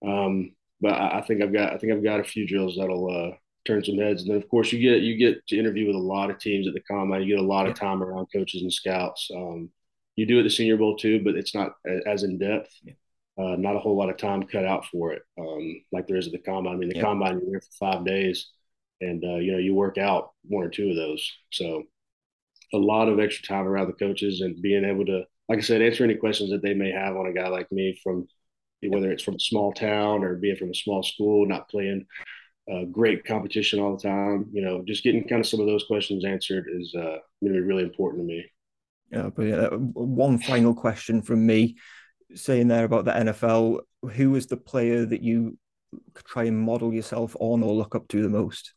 um, 0.05 0.55
but 0.81 0.93
I, 0.93 1.19
I 1.19 1.21
think 1.21 1.41
I've 1.41 1.53
got 1.53 1.73
I 1.73 1.77
think 1.77 1.93
I've 1.93 2.03
got 2.03 2.19
a 2.19 2.23
few 2.23 2.47
drills 2.47 2.77
that'll 2.77 3.09
uh, 3.09 3.35
turn 3.65 3.83
some 3.83 3.97
heads. 3.97 4.23
And 4.23 4.31
then 4.31 4.37
of 4.37 4.49
course 4.49 4.71
you 4.71 4.79
get 4.79 5.01
you 5.01 5.17
get 5.17 5.45
to 5.47 5.57
interview 5.57 5.87
with 5.87 5.95
a 5.95 5.99
lot 5.99 6.29
of 6.29 6.39
teams 6.39 6.67
at 6.67 6.73
the 6.73 6.81
combine. 6.81 7.21
You 7.21 7.35
get 7.35 7.43
a 7.43 7.47
lot 7.47 7.67
of 7.67 7.75
time 7.75 8.03
around 8.03 8.27
coaches 8.33 8.61
and 8.61 8.73
scouts. 8.73 9.29
Um, 9.33 9.69
you 10.15 10.25
do 10.25 10.39
at 10.39 10.43
the 10.43 10.49
Senior 10.49 10.77
Bowl 10.77 10.95
too, 10.95 11.23
but 11.23 11.35
it's 11.35 11.55
not 11.55 11.73
as 12.05 12.23
in 12.23 12.37
depth. 12.37 12.71
Uh, 13.35 13.55
not 13.55 13.75
a 13.75 13.79
whole 13.79 13.97
lot 13.97 14.11
of 14.11 14.17
time 14.17 14.43
cut 14.43 14.63
out 14.63 14.85
for 14.85 15.11
it, 15.11 15.23
um, 15.39 15.81
like 15.91 16.05
there 16.05 16.17
is 16.17 16.27
at 16.27 16.33
the 16.33 16.37
combine. 16.37 16.75
I 16.75 16.77
mean, 16.77 16.89
the 16.89 16.97
yeah. 16.97 17.01
combine 17.01 17.39
you're 17.39 17.49
there 17.49 17.61
for 17.61 17.91
five 17.91 18.05
days, 18.05 18.51
and 19.01 19.23
uh, 19.23 19.37
you 19.37 19.53
know 19.53 19.57
you 19.57 19.73
work 19.73 19.97
out 19.97 20.33
one 20.43 20.63
or 20.63 20.69
two 20.69 20.91
of 20.91 20.95
those. 20.95 21.31
So 21.51 21.83
a 22.73 22.77
lot 22.77 23.07
of 23.09 23.19
extra 23.19 23.47
time 23.47 23.67
around 23.67 23.87
the 23.87 23.93
coaches 23.93 24.41
and 24.41 24.61
being 24.61 24.85
able 24.85 25.05
to, 25.05 25.23
like 25.49 25.59
I 25.59 25.61
said, 25.61 25.81
answer 25.81 26.03
any 26.03 26.15
questions 26.15 26.51
that 26.51 26.61
they 26.61 26.73
may 26.73 26.91
have 26.91 27.15
on 27.15 27.27
a 27.27 27.33
guy 27.33 27.47
like 27.47 27.71
me 27.71 27.99
from 28.03 28.27
whether 28.81 29.11
it's 29.11 29.23
from 29.23 29.35
a 29.35 29.39
small 29.39 29.71
town 29.71 30.23
or 30.23 30.35
being 30.35 30.55
from 30.55 30.69
a 30.69 30.75
small 30.75 31.03
school, 31.03 31.45
not 31.45 31.69
playing 31.69 32.05
uh, 32.71 32.83
great 32.85 33.25
competition 33.25 33.79
all 33.79 33.95
the 33.95 34.03
time. 34.03 34.47
You 34.51 34.63
know, 34.63 34.83
just 34.85 35.03
getting 35.03 35.27
kind 35.27 35.41
of 35.41 35.47
some 35.47 35.59
of 35.59 35.67
those 35.67 35.85
questions 35.85 36.25
answered 36.25 36.67
is 36.71 36.93
uh, 36.95 37.17
going 37.41 37.53
to 37.53 37.53
be 37.53 37.61
really 37.61 37.83
important 37.83 38.23
to 38.23 38.27
me. 38.27 38.45
Yeah, 39.11 39.29
but 39.35 39.47
uh, 39.47 39.77
one 39.77 40.39
final 40.39 40.73
question 40.73 41.21
from 41.21 41.45
me, 41.45 41.75
saying 42.35 42.67
there 42.67 42.85
about 42.85 43.05
the 43.05 43.11
NFL. 43.11 43.79
Who 44.13 44.31
was 44.31 44.47
the 44.47 44.57
player 44.57 45.05
that 45.05 45.21
you 45.21 45.57
try 46.25 46.45
and 46.45 46.59
model 46.59 46.93
yourself 46.93 47.35
on 47.39 47.63
or 47.63 47.73
look 47.73 47.95
up 47.95 48.07
to 48.09 48.21
the 48.21 48.29
most? 48.29 48.73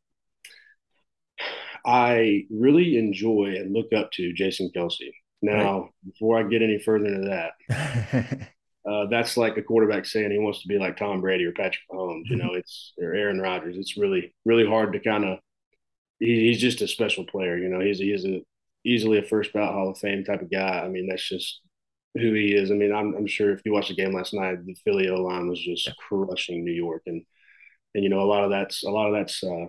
I 1.84 2.46
really 2.50 2.98
enjoy 2.98 3.54
and 3.56 3.72
look 3.72 3.92
up 3.92 4.10
to 4.12 4.32
Jason 4.32 4.70
Kelce. 4.76 5.10
Now, 5.42 5.80
right. 5.80 5.90
before 6.04 6.38
I 6.38 6.42
get 6.44 6.62
any 6.62 6.78
further 6.78 7.06
into 7.06 7.28
that, 7.68 8.48
uh, 8.90 9.06
that's 9.06 9.36
like 9.36 9.56
a 9.56 9.62
quarterback 9.62 10.06
saying 10.06 10.30
he 10.30 10.38
wants 10.38 10.62
to 10.62 10.68
be 10.68 10.78
like 10.78 10.96
Tom 10.96 11.20
Brady 11.20 11.44
or 11.44 11.52
Patrick 11.52 11.84
Mahomes. 11.92 12.26
You 12.26 12.36
know, 12.36 12.52
it's 12.54 12.92
or 13.00 13.14
Aaron 13.14 13.40
Rodgers. 13.40 13.76
It's 13.76 13.96
really 13.96 14.34
really 14.44 14.66
hard 14.66 14.92
to 14.92 15.00
kind 15.00 15.24
of. 15.24 15.38
He, 16.18 16.48
he's 16.48 16.60
just 16.60 16.80
a 16.80 16.88
special 16.88 17.24
player. 17.24 17.58
You 17.58 17.68
know, 17.68 17.80
he's 17.80 17.98
he's 17.98 18.24
a 18.24 18.42
easily 18.84 19.18
a 19.18 19.22
first 19.22 19.52
ballot 19.52 19.74
Hall 19.74 19.90
of 19.90 19.98
Fame 19.98 20.24
type 20.24 20.42
of 20.42 20.50
guy. 20.50 20.80
I 20.80 20.88
mean, 20.88 21.08
that's 21.08 21.28
just 21.28 21.60
who 22.14 22.32
he 22.32 22.54
is. 22.54 22.70
I 22.70 22.74
mean, 22.74 22.94
I'm, 22.94 23.14
I'm 23.14 23.26
sure 23.26 23.52
if 23.52 23.60
you 23.64 23.72
watched 23.72 23.88
the 23.88 23.94
game 23.94 24.14
last 24.14 24.32
night, 24.32 24.64
the 24.64 24.74
Philly 24.84 25.08
O 25.08 25.16
line 25.16 25.48
was 25.48 25.60
just 25.60 25.90
crushing 25.96 26.64
New 26.64 26.72
York, 26.72 27.02
and 27.06 27.22
and 27.94 28.04
you 28.04 28.10
know 28.10 28.20
a 28.20 28.30
lot 28.30 28.44
of 28.44 28.50
that's 28.50 28.84
a 28.84 28.90
lot 28.90 29.08
of 29.08 29.14
that's 29.14 29.42
uh, 29.42 29.66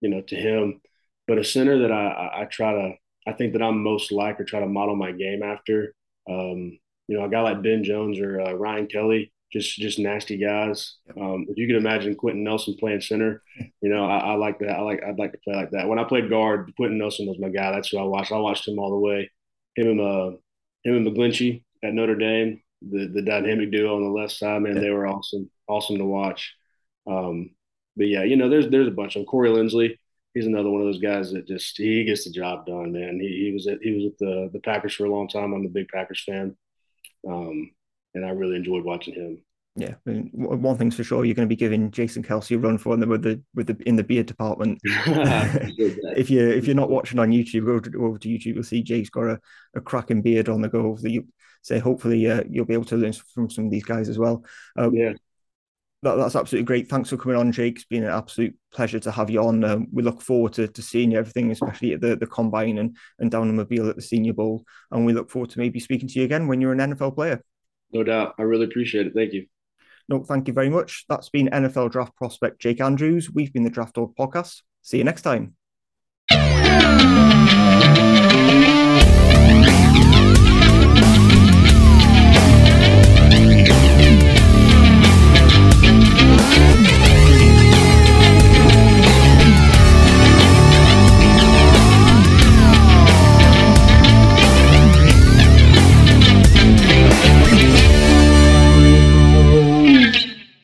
you 0.00 0.10
know 0.10 0.20
to 0.22 0.36
him. 0.36 0.80
But 1.26 1.38
a 1.38 1.44
center 1.44 1.80
that 1.80 1.92
I, 1.92 2.06
I, 2.06 2.42
I 2.42 2.44
try 2.46 2.72
to 2.72 2.94
I 3.26 3.32
think 3.32 3.52
that 3.52 3.62
I'm 3.62 3.82
most 3.82 4.12
like 4.12 4.40
or 4.40 4.44
try 4.44 4.60
to 4.60 4.66
model 4.66 4.96
my 4.96 5.12
game 5.12 5.42
after. 5.42 5.94
Um, 6.28 6.78
you 7.08 7.18
know, 7.18 7.24
a 7.24 7.28
guy 7.28 7.40
like 7.40 7.62
Ben 7.62 7.84
Jones 7.84 8.18
or 8.20 8.40
uh, 8.40 8.52
Ryan 8.52 8.86
Kelly, 8.86 9.32
just 9.52 9.76
just 9.76 9.98
nasty 9.98 10.36
guys. 10.36 10.96
Um, 11.20 11.46
if 11.48 11.56
you 11.58 11.66
could 11.66 11.76
imagine 11.76 12.14
Quenton 12.14 12.44
Nelson 12.44 12.76
playing 12.78 13.00
center, 13.00 13.42
you 13.82 13.90
know, 13.90 14.06
I, 14.06 14.18
I, 14.18 14.34
like 14.34 14.58
that. 14.60 14.70
I 14.70 14.80
like 14.82 15.02
I'd 15.02 15.18
like 15.18 15.32
to 15.32 15.38
play 15.38 15.54
like 15.54 15.70
that. 15.72 15.88
When 15.88 15.98
I 15.98 16.04
played 16.04 16.30
guard, 16.30 16.72
Quenton 16.76 16.98
Nelson 16.98 17.26
was 17.26 17.38
my 17.38 17.48
guy. 17.48 17.72
That's 17.72 17.88
who 17.88 17.98
I 17.98 18.04
watched. 18.04 18.32
I 18.32 18.38
watched 18.38 18.68
him 18.68 18.78
all 18.78 18.90
the 18.90 18.98
way. 18.98 19.30
Him 19.76 19.88
and 19.88 20.00
uh, 20.00 20.36
him 20.84 20.96
and 20.96 21.06
McGlinchey 21.06 21.64
at 21.82 21.94
Notre 21.94 22.16
Dame, 22.16 22.62
the 22.80 23.06
the 23.12 23.22
dynamic 23.22 23.70
duo 23.72 23.96
on 23.96 24.02
the 24.02 24.08
left 24.08 24.32
side, 24.32 24.62
man, 24.62 24.80
they 24.80 24.90
were 24.90 25.06
awesome, 25.06 25.50
awesome 25.68 25.98
to 25.98 26.04
watch. 26.04 26.54
Um, 27.08 27.50
but 27.96 28.06
yeah, 28.06 28.22
you 28.22 28.36
know, 28.36 28.48
there's 28.48 28.68
there's 28.68 28.88
a 28.88 28.92
bunch 28.92 29.16
of 29.16 29.20
them. 29.20 29.26
Corey 29.26 29.50
Linsley, 29.50 29.96
he's 30.34 30.46
another 30.46 30.70
one 30.70 30.80
of 30.80 30.86
those 30.86 31.00
guys 31.00 31.32
that 31.32 31.46
just 31.46 31.76
he 31.76 32.04
gets 32.04 32.24
the 32.24 32.30
job 32.30 32.66
done, 32.66 32.92
man. 32.92 33.18
He 33.20 33.46
he 33.46 33.52
was 33.52 33.66
at 33.66 33.78
he 33.82 33.92
was 33.92 34.04
with 34.04 34.18
the 34.18 34.50
the 34.52 34.60
Packers 34.60 34.94
for 34.94 35.06
a 35.06 35.10
long 35.10 35.28
time. 35.28 35.52
I'm 35.52 35.66
a 35.66 35.68
big 35.68 35.88
Packers 35.88 36.22
fan. 36.24 36.56
Um, 37.28 37.70
and 38.14 38.24
I 38.24 38.30
really 38.30 38.56
enjoyed 38.56 38.84
watching 38.84 39.14
him. 39.14 39.42
Yeah, 39.76 39.94
I 40.06 40.10
mean, 40.10 40.30
one 40.32 40.76
thing's 40.76 40.96
for 40.96 41.04
sure, 41.04 41.24
you're 41.24 41.34
going 41.34 41.48
to 41.48 41.52
be 41.52 41.56
giving 41.56 41.92
Jason 41.92 42.24
Kelce 42.24 42.56
a 42.56 42.58
run 42.58 42.76
for 42.76 42.96
them 42.96 43.08
with 43.08 43.22
the 43.22 43.40
with 43.54 43.68
the 43.68 43.76
in 43.86 43.96
the 43.96 44.02
beard 44.02 44.26
department. 44.26 44.80
if 44.84 46.28
you 46.28 46.48
if 46.48 46.66
you're 46.66 46.74
not 46.74 46.90
watching 46.90 47.18
on 47.20 47.30
YouTube, 47.30 47.66
go 47.66 47.78
to, 47.78 48.04
over 48.04 48.18
to 48.18 48.28
YouTube. 48.28 48.54
You'll 48.54 48.64
see 48.64 48.82
Jake's 48.82 49.10
got 49.10 49.26
a, 49.26 49.40
a 49.74 49.80
cracking 49.80 50.22
beard 50.22 50.48
on 50.48 50.60
the 50.60 50.68
go. 50.68 50.96
So 50.96 51.06
you 51.06 51.26
say 51.62 51.78
hopefully 51.78 52.28
uh, 52.28 52.42
you'll 52.50 52.64
be 52.64 52.74
able 52.74 52.84
to 52.86 52.96
learn 52.96 53.12
from 53.12 53.48
some 53.48 53.66
of 53.66 53.70
these 53.70 53.84
guys 53.84 54.08
as 54.08 54.18
well. 54.18 54.44
Um, 54.76 54.92
yeah, 54.92 55.12
that, 56.02 56.14
that's 56.14 56.36
absolutely 56.36 56.64
great. 56.64 56.88
Thanks 56.88 57.10
for 57.10 57.16
coming 57.16 57.36
on, 57.36 57.52
Jake. 57.52 57.76
It's 57.76 57.84
been 57.84 58.04
an 58.04 58.10
absolute 58.10 58.56
pleasure 58.72 59.00
to 59.00 59.10
have 59.10 59.28
you 59.28 59.42
on. 59.42 59.62
Um, 59.64 59.86
we 59.92 60.02
look 60.02 60.22
forward 60.22 60.54
to, 60.54 60.68
to 60.68 60.82
seeing 60.82 61.10
you 61.10 61.18
everything, 61.18 61.50
especially 61.50 61.92
at 61.92 62.00
the, 62.00 62.16
the 62.16 62.26
combine 62.26 62.78
and, 62.78 62.96
and 63.18 63.30
down 63.30 63.48
in 63.48 63.56
Mobile 63.56 63.88
at 63.90 63.96
the 63.96 64.02
Senior 64.02 64.32
Bowl. 64.32 64.64
And 64.90 65.04
we 65.04 65.12
look 65.12 65.30
forward 65.30 65.50
to 65.50 65.58
maybe 65.58 65.78
speaking 65.78 66.08
to 66.08 66.18
you 66.18 66.24
again 66.24 66.48
when 66.48 66.60
you're 66.60 66.72
an 66.72 66.78
NFL 66.78 67.14
player. 67.14 67.42
No 67.92 68.02
doubt. 68.02 68.34
I 68.38 68.42
really 68.42 68.64
appreciate 68.64 69.06
it. 69.06 69.14
Thank 69.14 69.32
you. 69.32 69.46
No, 70.08 70.24
thank 70.24 70.48
you 70.48 70.54
very 70.54 70.70
much. 70.70 71.04
That's 71.08 71.28
been 71.28 71.48
NFL 71.48 71.92
draft 71.92 72.16
prospect 72.16 72.60
Jake 72.60 72.80
Andrews. 72.80 73.30
We've 73.30 73.52
been 73.52 73.64
the 73.64 73.70
Draft 73.70 73.94
Dog 73.94 74.14
Podcast. 74.16 74.62
See 74.82 74.98
you 74.98 75.04
next 75.04 75.22
time. 75.22 75.54